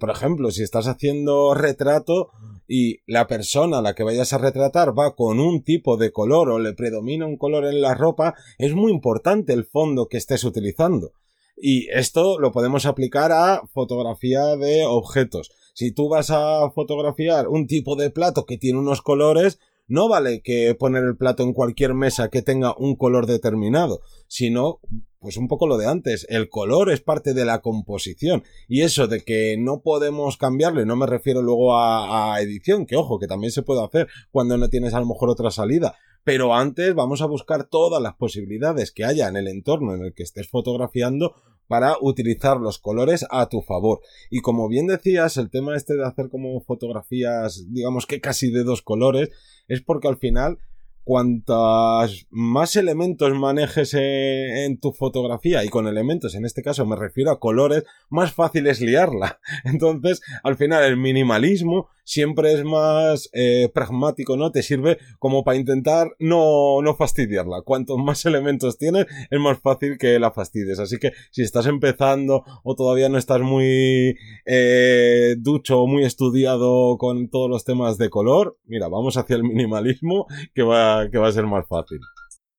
por 0.00 0.10
ejemplo, 0.10 0.50
si 0.50 0.62
estás 0.62 0.86
haciendo 0.86 1.54
retrato 1.54 2.30
y 2.68 3.00
la 3.06 3.26
persona 3.26 3.78
a 3.78 3.82
la 3.82 3.94
que 3.94 4.02
vayas 4.02 4.32
a 4.32 4.38
retratar 4.38 4.98
va 4.98 5.14
con 5.14 5.40
un 5.40 5.62
tipo 5.62 5.96
de 5.96 6.12
color 6.12 6.50
o 6.50 6.58
le 6.58 6.72
predomina 6.72 7.26
un 7.26 7.36
color 7.36 7.64
en 7.66 7.80
la 7.80 7.94
ropa, 7.94 8.34
es 8.58 8.74
muy 8.74 8.92
importante 8.92 9.52
el 9.52 9.64
fondo 9.64 10.08
que 10.08 10.16
estés 10.16 10.44
utilizando. 10.44 11.12
Y 11.56 11.88
esto 11.90 12.38
lo 12.38 12.52
podemos 12.52 12.84
aplicar 12.84 13.32
a 13.32 13.62
fotografía 13.72 14.56
de 14.56 14.84
objetos. 14.84 15.50
Si 15.74 15.92
tú 15.92 16.08
vas 16.08 16.30
a 16.30 16.70
fotografiar 16.70 17.48
un 17.48 17.66
tipo 17.66 17.96
de 17.96 18.10
plato 18.10 18.44
que 18.44 18.58
tiene 18.58 18.78
unos 18.78 19.00
colores, 19.00 19.58
no 19.88 20.08
vale 20.08 20.42
que 20.42 20.74
poner 20.74 21.04
el 21.04 21.16
plato 21.16 21.42
en 21.42 21.52
cualquier 21.52 21.94
mesa 21.94 22.28
que 22.28 22.42
tenga 22.42 22.74
un 22.76 22.96
color 22.96 23.26
determinado, 23.26 24.00
sino 24.26 24.80
pues 25.26 25.38
un 25.38 25.48
poco 25.48 25.66
lo 25.66 25.76
de 25.76 25.88
antes, 25.88 26.24
el 26.30 26.48
color 26.48 26.88
es 26.88 27.00
parte 27.00 27.34
de 27.34 27.44
la 27.44 27.60
composición 27.60 28.44
y 28.68 28.82
eso 28.82 29.08
de 29.08 29.24
que 29.24 29.56
no 29.58 29.80
podemos 29.82 30.36
cambiarle, 30.36 30.86
no 30.86 30.94
me 30.94 31.04
refiero 31.04 31.42
luego 31.42 31.76
a, 31.76 32.40
edición, 32.40 32.86
que 32.86 32.94
ojo, 32.94 33.18
que 33.18 33.26
también 33.26 33.50
se 33.50 33.64
puede 33.64 33.84
hacer 33.84 34.06
cuando 34.30 34.56
no 34.56 34.68
tienes 34.68 34.94
a 34.94 35.00
lo 35.00 35.06
mejor 35.06 35.28
otra 35.28 35.50
salida, 35.50 35.96
pero 36.22 36.54
antes 36.54 36.94
vamos 36.94 37.22
a 37.22 37.26
buscar 37.26 37.64
todas 37.64 38.00
las 38.00 38.14
posibilidades 38.14 38.92
que 38.92 39.04
haya 39.04 39.26
en 39.26 39.34
el 39.34 39.48
entorno 39.48 39.96
en 39.96 40.04
el 40.04 40.14
que 40.14 40.22
estés 40.22 40.48
fotografiando 40.48 41.34
para 41.66 41.96
utilizar 42.00 42.58
los 42.58 42.78
colores 42.78 43.26
a 43.28 43.48
tu 43.48 43.62
favor. 43.62 43.98
Y 44.30 44.42
como 44.42 44.68
bien 44.68 44.86
decías, 44.86 45.38
el 45.38 45.50
tema 45.50 45.74
este 45.74 45.96
de 45.96 46.06
hacer 46.06 46.28
como 46.28 46.60
fotografías, 46.60 47.66
digamos 47.72 48.06
que 48.06 48.20
casi 48.20 48.52
de 48.52 48.62
dos 48.62 48.80
colores, 48.80 49.30
es 49.66 49.82
porque 49.82 50.06
al 50.06 50.18
final 50.18 50.58
cuantas 51.06 52.26
más 52.30 52.74
elementos 52.74 53.32
manejes 53.32 53.94
en 53.94 54.76
tu 54.80 54.90
fotografía 54.90 55.64
y 55.64 55.68
con 55.68 55.86
elementos, 55.86 56.34
en 56.34 56.44
este 56.44 56.64
caso 56.64 56.84
me 56.84 56.96
refiero 56.96 57.30
a 57.30 57.38
colores, 57.38 57.84
más 58.10 58.32
fácil 58.32 58.66
es 58.66 58.80
liarla. 58.80 59.38
Entonces, 59.64 60.20
al 60.42 60.56
final 60.56 60.82
el 60.82 60.96
minimalismo 60.96 61.90
siempre 62.06 62.52
es 62.52 62.64
más 62.64 63.28
eh, 63.32 63.68
pragmático, 63.74 64.36
¿no? 64.36 64.52
Te 64.52 64.62
sirve 64.62 64.96
como 65.18 65.44
para 65.44 65.58
intentar 65.58 66.12
no, 66.18 66.80
no 66.80 66.94
fastidiarla. 66.94 67.62
Cuantos 67.62 67.98
más 67.98 68.24
elementos 68.24 68.78
tienes, 68.78 69.06
es 69.30 69.40
más 69.40 69.58
fácil 69.58 69.98
que 69.98 70.18
la 70.18 70.30
fastidies. 70.30 70.78
Así 70.78 70.98
que 70.98 71.12
si 71.30 71.42
estás 71.42 71.66
empezando 71.66 72.44
o 72.62 72.74
todavía 72.74 73.08
no 73.08 73.18
estás 73.18 73.42
muy 73.42 74.16
eh, 74.46 75.34
ducho 75.38 75.82
o 75.82 75.86
muy 75.86 76.04
estudiado 76.04 76.96
con 76.96 77.28
todos 77.28 77.50
los 77.50 77.64
temas 77.64 77.98
de 77.98 78.08
color, 78.08 78.56
mira, 78.64 78.88
vamos 78.88 79.16
hacia 79.16 79.36
el 79.36 79.42
minimalismo 79.42 80.26
que 80.54 80.62
va, 80.62 81.10
que 81.10 81.18
va 81.18 81.28
a 81.28 81.32
ser 81.32 81.46
más 81.46 81.66
fácil. 81.68 81.98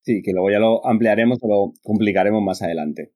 Sí, 0.01 0.21
que 0.23 0.33
luego 0.33 0.51
ya 0.51 0.59
lo 0.59 0.85
ampliaremos 0.85 1.39
o 1.41 1.47
lo 1.47 1.73
complicaremos 1.83 2.43
más 2.43 2.61
adelante. 2.61 3.13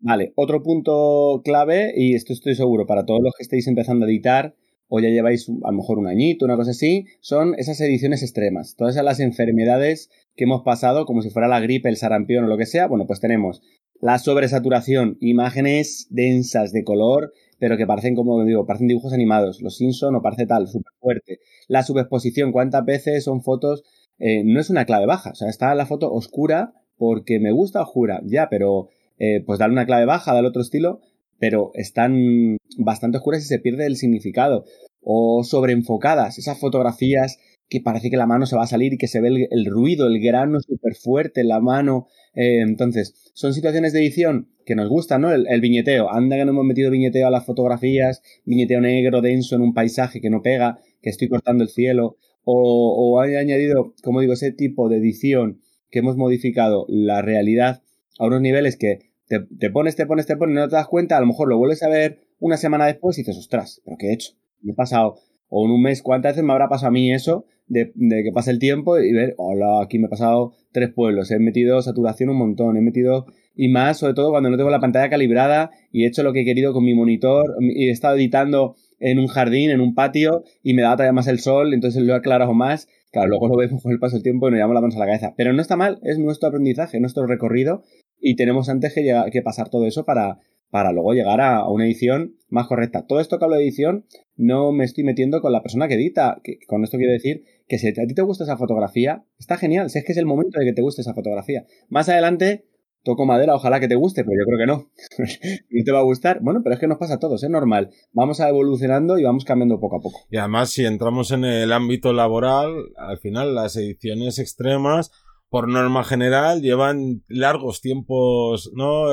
Vale, 0.00 0.32
otro 0.36 0.62
punto 0.62 1.40
clave, 1.44 1.92
y 1.96 2.14
esto 2.14 2.32
estoy 2.32 2.54
seguro 2.54 2.86
para 2.86 3.04
todos 3.04 3.20
los 3.22 3.34
que 3.36 3.42
estéis 3.42 3.66
empezando 3.66 4.06
a 4.06 4.08
editar, 4.08 4.54
o 4.88 5.00
ya 5.00 5.08
lleváis 5.08 5.48
a 5.48 5.70
lo 5.70 5.76
mejor 5.76 5.98
un 5.98 6.06
añito, 6.06 6.44
una 6.44 6.56
cosa 6.56 6.70
así, 6.70 7.06
son 7.20 7.54
esas 7.58 7.80
ediciones 7.80 8.22
extremas. 8.22 8.74
Todas 8.76 8.96
las 8.96 9.20
enfermedades 9.20 10.10
que 10.34 10.44
hemos 10.44 10.62
pasado, 10.62 11.04
como 11.04 11.22
si 11.22 11.30
fuera 11.30 11.48
la 11.48 11.60
gripe, 11.60 11.88
el 11.88 11.96
sarampión 11.96 12.44
o 12.44 12.48
lo 12.48 12.56
que 12.56 12.66
sea, 12.66 12.86
bueno, 12.86 13.06
pues 13.06 13.20
tenemos 13.20 13.62
la 14.00 14.18
sobresaturación, 14.18 15.18
imágenes 15.20 16.06
densas 16.10 16.72
de 16.72 16.84
color, 16.84 17.32
pero 17.58 17.76
que 17.76 17.86
parecen, 17.86 18.14
como 18.14 18.44
digo, 18.44 18.64
parecen 18.64 18.88
dibujos 18.88 19.12
animados. 19.12 19.60
Los 19.60 19.76
Simpson 19.76 20.14
o 20.14 20.22
parece 20.22 20.46
tal, 20.46 20.68
súper 20.68 20.92
fuerte. 21.00 21.40
La 21.66 21.82
subexposición, 21.82 22.52
¿cuántas 22.52 22.84
veces 22.84 23.24
son 23.24 23.42
fotos? 23.42 23.82
Eh, 24.18 24.42
no 24.44 24.60
es 24.60 24.70
una 24.70 24.84
clave 24.84 25.06
baja, 25.06 25.30
o 25.30 25.34
sea, 25.34 25.48
está 25.48 25.74
la 25.74 25.86
foto 25.86 26.12
oscura 26.12 26.72
porque 26.96 27.38
me 27.38 27.52
gusta 27.52 27.82
oscura, 27.82 28.20
ya, 28.24 28.48
pero 28.48 28.88
eh, 29.18 29.42
pues 29.44 29.58
darle 29.58 29.74
una 29.74 29.86
clave 29.86 30.06
baja, 30.06 30.32
darle 30.32 30.48
otro 30.48 30.62
estilo, 30.62 31.00
pero 31.38 31.70
están 31.74 32.56
bastante 32.78 33.18
oscuras 33.18 33.42
y 33.42 33.46
se 33.46 33.58
pierde 33.58 33.86
el 33.86 33.96
significado. 33.96 34.64
O 35.00 35.44
sobreenfocadas, 35.44 36.38
esas 36.38 36.58
fotografías 36.58 37.38
que 37.68 37.80
parece 37.80 38.10
que 38.10 38.16
la 38.16 38.26
mano 38.26 38.46
se 38.46 38.56
va 38.56 38.62
a 38.62 38.68
salir 38.68 38.94
y 38.94 38.98
que 38.98 39.08
se 39.08 39.20
ve 39.20 39.48
el, 39.50 39.66
ruido, 39.66 40.06
el 40.06 40.20
grano 40.20 40.60
súper 40.60 40.94
fuerte 40.94 41.42
en 41.42 41.48
la 41.48 41.60
mano. 41.60 42.08
Eh, 42.34 42.60
entonces, 42.60 43.30
son 43.34 43.52
situaciones 43.52 43.92
de 43.92 44.00
edición 44.00 44.48
que 44.64 44.74
nos 44.74 44.88
gustan, 44.88 45.22
¿no? 45.22 45.32
El, 45.32 45.60
viñeteo. 45.60 46.10
Anda 46.10 46.36
que 46.36 46.44
no 46.44 46.52
hemos 46.52 46.64
metido 46.64 46.90
viñeteo 46.90 47.26
a 47.26 47.30
las 47.30 47.44
fotografías, 47.44 48.22
viñeteo 48.44 48.80
negro, 48.80 49.20
denso 49.20 49.54
en 49.56 49.62
un 49.62 49.74
paisaje 49.74 50.20
que 50.20 50.30
no 50.30 50.42
pega, 50.42 50.80
que 51.02 51.10
estoy 51.10 51.28
cortando 51.28 51.62
el 51.64 51.70
cielo. 51.70 52.16
O, 52.44 53.14
o 53.14 53.20
añadido, 53.20 53.94
como 54.02 54.20
digo, 54.20 54.32
ese 54.32 54.52
tipo 54.52 54.88
de 54.88 54.96
edición 54.96 55.60
que 55.90 55.98
hemos 55.98 56.16
modificado 56.16 56.86
la 56.88 57.20
realidad 57.20 57.82
a 58.18 58.26
unos 58.26 58.40
niveles 58.40 58.76
que 58.76 59.07
te, 59.28 59.70
pones, 59.70 59.96
te 59.96 60.06
pones, 60.06 60.26
te 60.26 60.36
pones, 60.36 60.54
no 60.54 60.68
te 60.68 60.76
das 60.76 60.88
cuenta, 60.88 61.16
a 61.16 61.20
lo 61.20 61.26
mejor 61.26 61.48
lo 61.48 61.58
vuelves 61.58 61.82
a 61.82 61.88
ver 61.88 62.20
una 62.38 62.56
semana 62.56 62.86
después 62.86 63.18
y 63.18 63.22
dices, 63.22 63.36
ostras, 63.38 63.82
¿pero 63.84 63.96
qué 63.98 64.08
he 64.08 64.14
hecho? 64.14 64.32
Me 64.62 64.72
he 64.72 64.74
pasado, 64.74 65.16
o 65.48 65.66
en 65.66 65.72
un 65.72 65.82
mes, 65.82 66.02
¿cuántas 66.02 66.32
veces 66.32 66.44
me 66.44 66.52
habrá 66.52 66.68
pasado 66.68 66.88
a 66.88 66.92
mí 66.92 67.12
eso? 67.12 67.44
De, 67.66 67.92
que 67.94 68.32
pase 68.32 68.50
el 68.50 68.58
tiempo 68.58 68.98
y 68.98 69.12
ver, 69.12 69.34
hola, 69.36 69.82
aquí 69.82 69.98
me 69.98 70.06
he 70.06 70.10
pasado 70.10 70.54
tres 70.72 70.90
pueblos, 70.90 71.30
he 71.30 71.38
metido 71.38 71.82
saturación 71.82 72.30
un 72.30 72.38
montón, 72.38 72.78
he 72.78 72.80
metido, 72.80 73.26
y 73.54 73.68
más, 73.68 73.98
sobre 73.98 74.14
todo 74.14 74.30
cuando 74.30 74.48
no 74.48 74.56
tengo 74.56 74.70
la 74.70 74.80
pantalla 74.80 75.10
calibrada 75.10 75.70
y 75.92 76.04
he 76.04 76.06
hecho 76.06 76.22
lo 76.22 76.32
que 76.32 76.40
he 76.40 76.44
querido 76.46 76.72
con 76.72 76.84
mi 76.84 76.94
monitor 76.94 77.44
y 77.60 77.88
he 77.88 77.90
estado 77.90 78.16
editando 78.16 78.76
en 79.00 79.18
un 79.18 79.26
jardín, 79.26 79.70
en 79.70 79.80
un 79.80 79.94
patio, 79.94 80.44
y 80.62 80.74
me 80.74 80.82
da 80.82 80.92
todavía 80.92 81.12
más 81.12 81.28
el 81.28 81.40
sol, 81.40 81.74
entonces 81.74 82.02
lo 82.02 82.14
he 82.14 82.16
aclarado 82.16 82.54
más. 82.54 82.88
Claro, 83.10 83.28
luego 83.28 83.48
lo 83.48 83.56
vemos 83.56 83.82
con 83.82 83.92
el 83.92 83.98
paso 83.98 84.16
del 84.16 84.22
tiempo 84.22 84.48
y 84.48 84.50
nos 84.50 84.58
llevamos 84.58 84.74
la 84.74 84.80
mano 84.82 84.94
a 84.94 84.98
la 84.98 85.06
cabeza. 85.06 85.34
Pero 85.36 85.52
no 85.52 85.62
está 85.62 85.76
mal, 85.76 85.98
es 86.02 86.18
nuestro 86.18 86.48
aprendizaje, 86.48 87.00
nuestro 87.00 87.26
recorrido, 87.26 87.82
y 88.20 88.36
tenemos 88.36 88.68
antes 88.68 88.94
que, 88.94 89.14
que 89.32 89.42
pasar 89.42 89.68
todo 89.68 89.86
eso 89.86 90.04
para, 90.04 90.38
para 90.70 90.92
luego 90.92 91.12
llegar 91.14 91.40
a, 91.40 91.68
una 91.68 91.86
edición 91.86 92.36
más 92.48 92.66
correcta. 92.66 93.06
Todo 93.06 93.20
esto 93.20 93.38
que 93.38 93.44
hablo 93.44 93.56
de 93.56 93.62
edición 93.62 94.06
no 94.36 94.72
me 94.72 94.84
estoy 94.84 95.04
metiendo 95.04 95.40
con 95.40 95.52
la 95.52 95.62
persona 95.62 95.88
que 95.88 95.94
edita. 95.94 96.40
Que, 96.42 96.58
con 96.66 96.84
esto 96.84 96.98
quiero 96.98 97.12
decir 97.12 97.44
que 97.66 97.78
si 97.78 97.88
a 97.88 97.92
ti 97.92 98.14
te 98.14 98.22
gusta 98.22 98.44
esa 98.44 98.56
fotografía, 98.56 99.24
está 99.38 99.56
genial. 99.56 99.90
Si 99.90 99.98
es 99.98 100.04
que 100.04 100.12
es 100.12 100.18
el 100.18 100.26
momento 100.26 100.58
de 100.58 100.66
que 100.66 100.72
te 100.72 100.82
guste 100.82 101.02
esa 101.02 101.14
fotografía. 101.14 101.64
Más 101.88 102.08
adelante, 102.08 102.66
toco 103.02 103.26
madera, 103.26 103.54
ojalá 103.54 103.80
que 103.80 103.88
te 103.88 103.94
guste, 103.94 104.24
pero 104.24 104.36
yo 104.38 104.44
creo 104.46 104.58
que 104.58 104.66
no. 104.66 105.60
y 105.70 105.84
te 105.84 105.92
va 105.92 106.00
a 106.00 106.04
gustar. 106.04 106.40
Bueno, 106.42 106.60
pero 106.62 106.74
es 106.74 106.80
que 106.80 106.88
nos 106.88 106.98
pasa 106.98 107.14
a 107.14 107.18
todos, 107.18 107.42
es 107.42 107.50
normal. 107.50 107.90
Vamos 108.12 108.40
a 108.40 108.48
evolucionando 108.48 109.18
y 109.18 109.24
vamos 109.24 109.44
cambiando 109.44 109.80
poco 109.80 109.96
a 109.96 110.00
poco. 110.00 110.20
Y 110.30 110.36
además, 110.36 110.70
si 110.70 110.84
entramos 110.84 111.30
en 111.30 111.44
el 111.44 111.72
ámbito 111.72 112.12
laboral, 112.12 112.74
al 112.96 113.18
final 113.18 113.54
las 113.54 113.76
ediciones 113.76 114.38
extremas 114.38 115.10
por 115.50 115.68
norma 115.68 116.04
general 116.04 116.60
llevan 116.60 117.22
largos 117.28 117.80
tiempos, 117.80 118.70
¿no? 118.74 119.06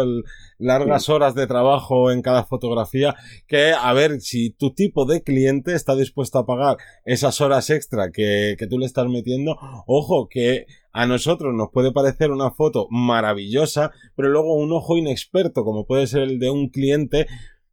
largas 0.57 1.09
horas 1.09 1.35
de 1.35 1.47
trabajo 1.47 2.11
en 2.11 2.21
cada 2.21 2.45
fotografía 2.45 3.15
que 3.47 3.73
a 3.73 3.93
ver 3.93 4.21
si 4.21 4.51
tu 4.51 4.73
tipo 4.73 5.05
de 5.05 5.23
cliente 5.23 5.73
está 5.73 5.95
dispuesto 5.95 6.39
a 6.39 6.45
pagar 6.45 6.77
esas 7.05 7.41
horas 7.41 7.69
extra 7.69 8.11
que, 8.11 8.55
que 8.57 8.67
tú 8.67 8.79
le 8.79 8.85
estás 8.85 9.07
metiendo, 9.07 9.57
ojo 9.87 10.27
que 10.29 10.65
a 10.91 11.05
nosotros 11.05 11.53
nos 11.53 11.71
puede 11.71 11.91
parecer 11.91 12.31
una 12.31 12.51
foto 12.51 12.87
maravillosa, 12.89 13.91
pero 14.15 14.29
luego 14.29 14.55
un 14.55 14.71
ojo 14.71 14.95
inexperto 14.95 15.65
como 15.65 15.85
puede 15.85 16.07
ser 16.07 16.23
el 16.23 16.39
de 16.39 16.49
un 16.49 16.69
cliente 16.69 17.27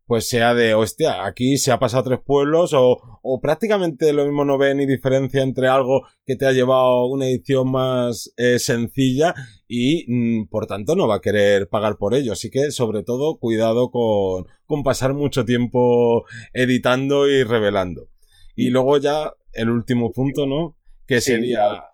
pues 0.06 0.28
sea 0.28 0.54
de, 0.54 0.74
hostia, 0.74 1.24
aquí 1.24 1.56
se 1.56 1.72
ha 1.72 1.78
pasado 1.78 2.04
tres 2.04 2.20
pueblos 2.24 2.72
o, 2.74 3.20
o 3.22 3.40
prácticamente 3.40 4.12
lo 4.12 4.24
mismo 4.24 4.44
no 4.44 4.58
ve 4.58 4.74
ni 4.74 4.84
diferencia 4.84 5.42
entre 5.42 5.68
algo 5.68 6.02
que 6.26 6.36
te 6.36 6.46
ha 6.46 6.52
llevado 6.52 7.06
una 7.06 7.26
edición 7.26 7.70
más 7.70 8.32
eh, 8.36 8.58
sencilla 8.58 9.34
y 9.68 10.04
mm, 10.08 10.48
por 10.48 10.66
tanto 10.66 10.96
no 10.96 11.06
va 11.06 11.16
a 11.16 11.20
querer 11.20 11.68
pagar 11.68 11.96
por 11.96 12.14
ello. 12.14 12.32
Así 12.32 12.50
que 12.50 12.70
sobre 12.72 13.02
todo 13.02 13.38
cuidado 13.38 13.90
con, 13.90 14.46
con 14.66 14.82
pasar 14.82 15.14
mucho 15.14 15.44
tiempo 15.44 16.24
editando 16.52 17.28
y 17.28 17.44
revelando. 17.44 18.08
Y 18.54 18.70
luego 18.70 18.98
ya 18.98 19.32
el 19.52 19.70
último 19.70 20.12
punto, 20.12 20.46
¿no? 20.46 20.76
Que 21.06 21.20
sería... 21.20 21.84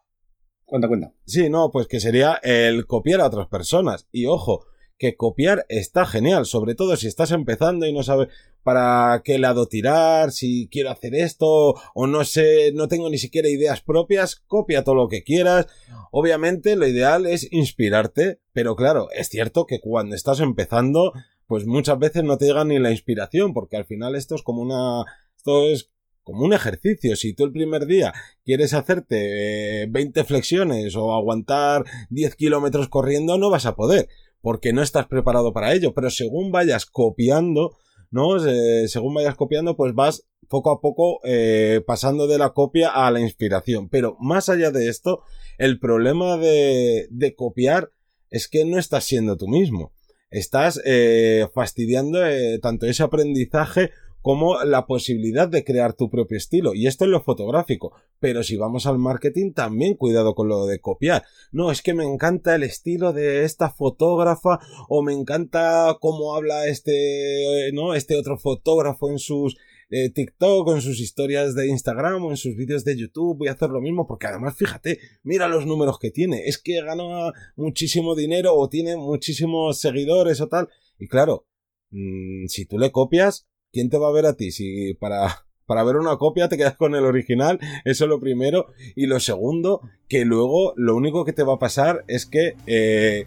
Cuenta, 0.64 0.88
cuenta. 0.88 1.12
Sí, 1.25 1.49
no, 1.49 1.71
pues 1.71 1.87
que 1.87 2.01
sería 2.01 2.35
el 2.42 2.87
copiar 2.87 3.21
a 3.21 3.27
otras 3.27 3.49
personas. 3.49 4.07
Y 4.12 4.27
ojo, 4.27 4.66
que 4.98 5.16
copiar 5.16 5.64
está 5.68 6.04
genial, 6.04 6.44
sobre 6.44 6.74
todo 6.74 6.96
si 6.96 7.06
estás 7.06 7.30
empezando 7.30 7.87
y 7.87 7.92
no 7.92 8.02
sabes 8.02 8.28
para 8.62 9.22
qué 9.24 9.38
lado 9.38 9.66
tirar, 9.66 10.32
si 10.32 10.68
quiero 10.70 10.90
hacer 10.90 11.14
esto 11.14 11.74
o 11.94 12.06
no 12.06 12.24
sé, 12.24 12.72
no 12.74 12.88
tengo 12.88 13.08
ni 13.08 13.16
siquiera 13.16 13.48
ideas 13.48 13.80
propias, 13.80 14.37
copia 14.37 14.84
todo 14.84 14.96
lo 14.96 15.08
que 15.08 15.22
quieras. 15.22 15.66
Obviamente 16.11 16.76
lo 16.76 16.87
ideal 16.87 17.26
es 17.26 17.50
inspirarte, 17.52 18.40
pero 18.52 18.76
claro, 18.76 19.08
es 19.12 19.28
cierto 19.28 19.66
que 19.66 19.80
cuando 19.80 20.16
estás 20.16 20.40
empezando, 20.40 21.12
pues 21.46 21.64
muchas 21.64 21.98
veces 21.98 22.24
no 22.24 22.37
te 22.37 22.46
llega 22.46 22.64
ni 22.64 22.78
la 22.78 22.90
inspiración, 22.90 23.54
porque 23.54 23.76
al 23.76 23.87
final 23.87 24.16
esto 24.16 24.34
es 24.34 24.42
como 24.42 24.61
una 24.61 25.04
esto 25.37 25.64
es 25.64 25.90
como 26.24 26.44
un 26.44 26.52
ejercicio. 26.52 27.16
Si 27.16 27.32
tú 27.32 27.44
el 27.44 27.52
primer 27.52 27.87
día 27.87 28.12
quieres 28.44 28.74
hacerte 28.74 29.87
20 29.88 30.24
flexiones 30.24 30.94
o 30.94 31.14
aguantar 31.14 31.84
10 32.11 32.34
kilómetros 32.34 32.88
corriendo, 32.88 33.38
no 33.38 33.48
vas 33.48 33.64
a 33.64 33.76
poder 33.76 34.11
porque 34.40 34.72
no 34.72 34.83
estás 34.83 35.07
preparado 35.07 35.53
para 35.53 35.72
ello, 35.74 35.94
pero 35.94 36.11
según 36.11 36.53
vayas 36.53 36.87
copiando, 36.87 37.77
¿no? 38.11 38.38
según 38.87 39.14
vayas 39.14 39.35
copiando, 39.35 39.77
pues 39.77 39.94
vas 39.94 40.27
poco 40.48 40.70
a 40.70 40.81
poco 40.81 41.20
eh, 41.24 41.83
pasando 41.87 42.27
de 42.27 42.38
la 42.38 42.51
copia 42.51 42.88
a 42.88 43.11
la 43.11 43.20
inspiración. 43.20 43.88
Pero 43.88 44.16
más 44.20 44.48
allá 44.48 44.70
de 44.70 44.88
esto, 44.88 45.22
el 45.59 45.79
problema 45.79 46.37
de, 46.37 47.07
de 47.11 47.35
copiar 47.35 47.92
es 48.31 48.48
que 48.48 48.64
no 48.64 48.79
estás 48.79 49.05
siendo 49.05 49.37
tú 49.37 49.48
mismo. 49.48 49.92
Estás 50.31 50.81
eh, 50.85 51.46
fastidiando 51.55 52.27
eh, 52.27 52.59
tanto 52.61 52.87
ese 52.87 53.03
aprendizaje 53.03 53.90
como 54.22 54.62
la 54.64 54.87
posibilidad 54.87 55.48
de 55.48 55.64
crear 55.64 55.94
tu 55.94 56.11
propio 56.11 56.37
estilo. 56.37 56.74
Y 56.74 56.87
esto 56.87 57.04
es 57.04 57.11
lo 57.11 57.22
fotográfico. 57.22 57.92
Pero 58.20 58.42
si 58.42 58.57
vamos 58.57 58.87
al 58.87 58.98
marketing, 58.98 59.52
también 59.52 59.94
cuidado 59.94 60.35
con 60.35 60.48
lo 60.48 60.66
de 60.66 60.81
copiar. 60.81 61.24
No, 61.52 61.70
es 61.70 61.83
que 61.83 61.94
me 61.94 62.04
encanta 62.04 62.54
el 62.54 62.62
estilo 62.62 63.12
de 63.12 63.44
esta 63.44 63.70
fotógrafa 63.70 64.59
o 64.88 65.02
me 65.02 65.12
encanta 65.12 65.96
cómo 66.00 66.35
habla 66.35 66.66
este, 66.66 67.70
¿no? 67.72 67.94
Este 67.94 68.16
otro 68.16 68.38
fotógrafo 68.38 69.11
en 69.11 69.18
sus 69.18 69.57
eh, 69.90 70.11
TikTok 70.11 70.68
en 70.74 70.83
sus 70.83 71.00
historias 71.00 71.54
de 71.54 71.68
Instagram 71.68 72.22
o 72.24 72.31
en 72.31 72.37
sus 72.37 72.54
vídeos 72.57 72.85
de 72.85 72.96
YouTube. 72.96 73.38
Voy 73.38 73.48
a 73.48 73.52
hacer 73.52 73.70
lo 73.70 73.81
mismo 73.81 74.07
porque 74.07 74.26
además, 74.26 74.54
fíjate, 74.57 74.98
mira 75.22 75.48
los 75.48 75.64
números 75.64 75.98
que 75.98 76.11
tiene. 76.11 76.42
Es 76.46 76.59
que 76.59 76.83
gana 76.83 77.33
muchísimo 77.57 78.14
dinero 78.14 78.54
o 78.54 78.68
tiene 78.68 78.96
muchísimos 78.96 79.81
seguidores 79.81 80.40
o 80.40 80.48
tal. 80.48 80.68
Y 80.98 81.09
claro, 81.09 81.46
mmm, 81.90 82.46
si 82.48 82.66
tú 82.66 82.78
le 82.78 82.92
copias, 82.92 83.48
¿quién 83.72 83.90
te 83.90 83.98
va 83.98 84.09
a 84.09 84.12
ver 84.12 84.26
a 84.26 84.35
ti? 84.35 84.50
Si 84.50 84.94
para, 84.94 85.44
para 85.66 85.85
ver 85.85 85.96
una 85.96 86.16
copia 86.16 86.48
te 86.48 86.57
quedas 86.57 86.76
con 86.76 86.94
el 86.94 87.04
original, 87.04 87.59
eso 87.85 88.04
es 88.04 88.09
lo 88.09 88.20
primero. 88.20 88.66
Y 88.96 89.07
lo 89.07 89.20
segundo, 89.20 89.81
que 90.09 90.24
luego 90.24 90.74
lo 90.76 90.96
único 90.96 91.24
que 91.24 91.33
te 91.33 91.42
va 91.42 91.54
a 91.54 91.59
pasar 91.59 92.04
es 92.09 92.26
que, 92.26 92.57
eh, 92.66 93.26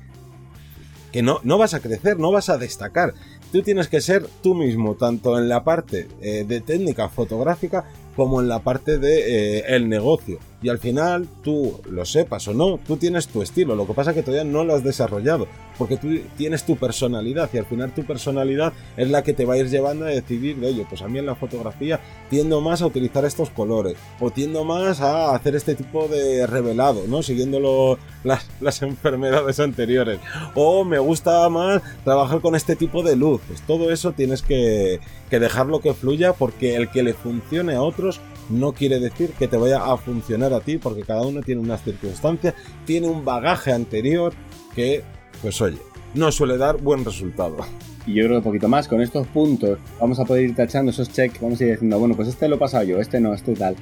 que 1.11 1.21
no, 1.21 1.39
no 1.43 1.57
vas 1.57 1.73
a 1.73 1.79
crecer, 1.81 2.19
no 2.19 2.31
vas 2.31 2.49
a 2.49 2.57
destacar. 2.57 3.13
Tú 3.51 3.61
tienes 3.61 3.89
que 3.89 3.99
ser 3.99 4.25
tú 4.41 4.55
mismo, 4.55 4.95
tanto 4.95 5.37
en 5.37 5.49
la 5.49 5.63
parte 5.63 6.07
eh, 6.21 6.45
de 6.47 6.61
técnica 6.61 7.09
fotográfica 7.09 7.85
como 8.15 8.39
en 8.41 8.47
la 8.47 8.59
parte 8.59 8.97
de 8.97 9.59
eh, 9.59 9.63
el 9.67 9.89
negocio. 9.89 10.39
Y 10.63 10.69
al 10.69 10.77
final, 10.77 11.27
tú 11.43 11.81
lo 11.89 12.05
sepas 12.05 12.47
o 12.47 12.53
no, 12.53 12.79
tú 12.85 12.97
tienes 12.97 13.27
tu 13.27 13.41
estilo. 13.41 13.75
Lo 13.75 13.87
que 13.87 13.93
pasa 13.93 14.11
es 14.11 14.17
que 14.17 14.23
todavía 14.23 14.49
no 14.49 14.63
lo 14.63 14.75
has 14.75 14.83
desarrollado. 14.83 15.47
Porque 15.75 15.97
tú 15.97 16.09
tienes 16.37 16.63
tu 16.63 16.75
personalidad. 16.75 17.49
Y 17.51 17.57
al 17.57 17.65
final 17.65 17.91
tu 17.91 18.03
personalidad 18.03 18.71
es 18.95 19.09
la 19.09 19.23
que 19.23 19.33
te 19.33 19.45
va 19.45 19.55
a 19.55 19.57
ir 19.57 19.69
llevando 19.69 20.05
a 20.05 20.09
decidir 20.09 20.57
de 20.57 20.69
ello. 20.69 20.85
Pues 20.87 21.01
a 21.01 21.07
mí 21.07 21.17
en 21.17 21.25
la 21.25 21.33
fotografía 21.33 21.99
tiendo 22.29 22.61
más 22.61 22.83
a 22.83 22.85
utilizar 22.85 23.25
estos 23.25 23.49
colores. 23.49 23.95
O 24.19 24.29
tiendo 24.29 24.63
más 24.63 25.01
a 25.01 25.33
hacer 25.33 25.55
este 25.55 25.73
tipo 25.73 26.07
de 26.07 26.45
revelado, 26.45 27.05
¿no? 27.07 27.23
Siguiendo 27.23 27.97
las, 28.23 28.47
las 28.61 28.83
enfermedades 28.83 29.59
anteriores. 29.59 30.19
O 30.53 30.83
me 30.83 30.99
gusta 30.99 31.49
más 31.49 31.81
trabajar 32.03 32.41
con 32.41 32.53
este 32.53 32.75
tipo 32.75 33.01
de 33.01 33.15
luz. 33.15 33.41
Pues 33.47 33.61
todo 33.61 33.91
eso 33.91 34.11
tienes 34.11 34.43
que, 34.43 34.99
que 35.31 35.39
dejarlo 35.39 35.81
que 35.81 35.95
fluya. 35.95 36.33
Porque 36.33 36.75
el 36.75 36.91
que 36.91 37.01
le 37.01 37.15
funcione 37.15 37.73
a 37.73 37.81
otros 37.81 38.21
no 38.49 38.73
quiere 38.73 38.99
decir 38.99 39.31
que 39.31 39.47
te 39.47 39.57
vaya 39.57 39.83
a 39.83 39.97
funcionar 39.97 40.53
a 40.53 40.61
ti, 40.61 40.77
porque 40.77 41.03
cada 41.03 41.21
uno 41.21 41.41
tiene 41.41 41.61
unas 41.61 41.83
circunstancias, 41.83 42.53
tiene 42.85 43.07
un 43.07 43.23
bagaje 43.23 43.71
anterior 43.71 44.33
que, 44.75 45.03
pues 45.41 45.61
oye, 45.61 45.77
no 46.13 46.31
suele 46.31 46.57
dar 46.57 46.77
buen 46.77 47.05
resultado. 47.05 47.57
Y 48.05 48.13
yo 48.13 48.23
creo 48.23 48.29
que 48.29 48.37
un 48.37 48.43
poquito 48.43 48.67
más, 48.67 48.87
con 48.87 49.01
estos 49.01 49.27
puntos 49.27 49.77
vamos 49.99 50.19
a 50.19 50.25
poder 50.25 50.45
ir 50.45 50.55
tachando 50.55 50.91
esos 50.91 51.11
checks, 51.11 51.39
vamos 51.39 51.59
a 51.61 51.63
ir 51.65 51.71
diciendo, 51.71 51.99
bueno, 51.99 52.15
pues 52.15 52.27
este 52.27 52.47
lo 52.47 52.55
he 52.55 52.59
pasado 52.59 52.83
yo, 52.83 52.99
este 52.99 53.19
no, 53.19 53.33
este 53.33 53.53
tal. 53.53 53.75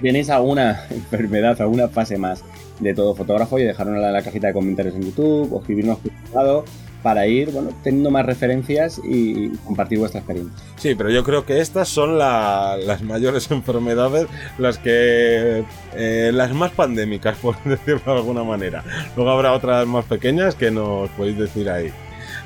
¿Tenéis 0.00 0.30
alguna 0.30 0.86
enfermedad, 0.90 1.60
alguna 1.60 1.88
fase 1.88 2.18
más 2.18 2.44
de 2.80 2.94
todo 2.94 3.14
fotógrafo? 3.14 3.58
Y 3.58 3.64
dejarnos 3.64 3.96
en 3.96 4.12
la 4.12 4.22
cajita 4.22 4.48
de 4.48 4.52
comentarios 4.52 4.94
en 4.94 5.02
YouTube 5.02 5.52
o 5.52 5.60
escribirnos 5.60 5.98
lado 6.34 6.64
para 7.02 7.26
ir 7.26 7.50
bueno, 7.50 7.70
teniendo 7.82 8.10
más 8.10 8.24
referencias 8.24 9.00
y 9.04 9.50
compartir 9.64 9.98
vuestra 9.98 10.20
experiencia. 10.20 10.52
Sí, 10.76 10.94
pero 10.94 11.10
yo 11.10 11.24
creo 11.24 11.44
que 11.44 11.60
estas 11.60 11.88
son 11.88 12.18
las 12.18 13.02
mayores 13.02 13.50
enfermedades, 13.50 14.26
las 14.58 14.78
que 14.78 15.64
eh, 15.94 16.30
las 16.32 16.52
más 16.52 16.72
pandémicas, 16.72 17.36
por 17.42 17.62
decirlo 17.64 18.12
de 18.12 18.18
alguna 18.18 18.44
manera. 18.44 18.84
Luego 19.16 19.30
habrá 19.30 19.52
otras 19.52 19.86
más 19.86 20.04
pequeñas 20.04 20.54
que 20.54 20.70
nos 20.70 21.10
podéis 21.10 21.38
decir 21.38 21.68
ahí. 21.70 21.92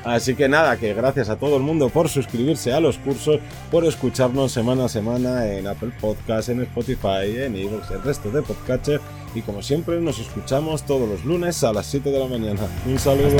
Así 0.07 0.37
que 0.37 0.49
nada, 0.49 0.77
que 0.77 0.95
gracias 0.95 1.29
a 1.29 1.37
todo 1.37 1.57
el 1.57 1.64
mundo 1.64 1.88
por 1.88 2.09
suscribirse 2.09 2.73
a 2.73 2.79
los 2.79 2.97
cursos, 2.97 3.40
por 3.73 3.85
escucharnos 3.85 4.53
semana 4.53 4.85
a 4.85 4.88
semana 4.88 5.53
en 5.53 5.66
Apple 5.66 5.90
Podcasts, 6.01 6.49
en 6.49 6.62
Spotify, 6.62 7.42
en 7.42 7.57
Evox, 7.57 7.90
el 7.90 8.03
resto 8.05 8.31
de 8.31 8.40
podcasters. 8.42 9.03
Y 9.35 9.42
como 9.42 9.62
siempre, 9.62 10.01
nos 10.01 10.21
escuchamos 10.21 10.85
todos 10.85 11.09
los 11.09 11.25
lunes 11.25 11.64
a 11.64 11.73
las 11.73 11.87
7 11.87 12.09
de 12.09 12.21
la 12.21 12.27
mañana. 12.29 12.61
Un 12.87 13.01
saludo. 13.01 13.37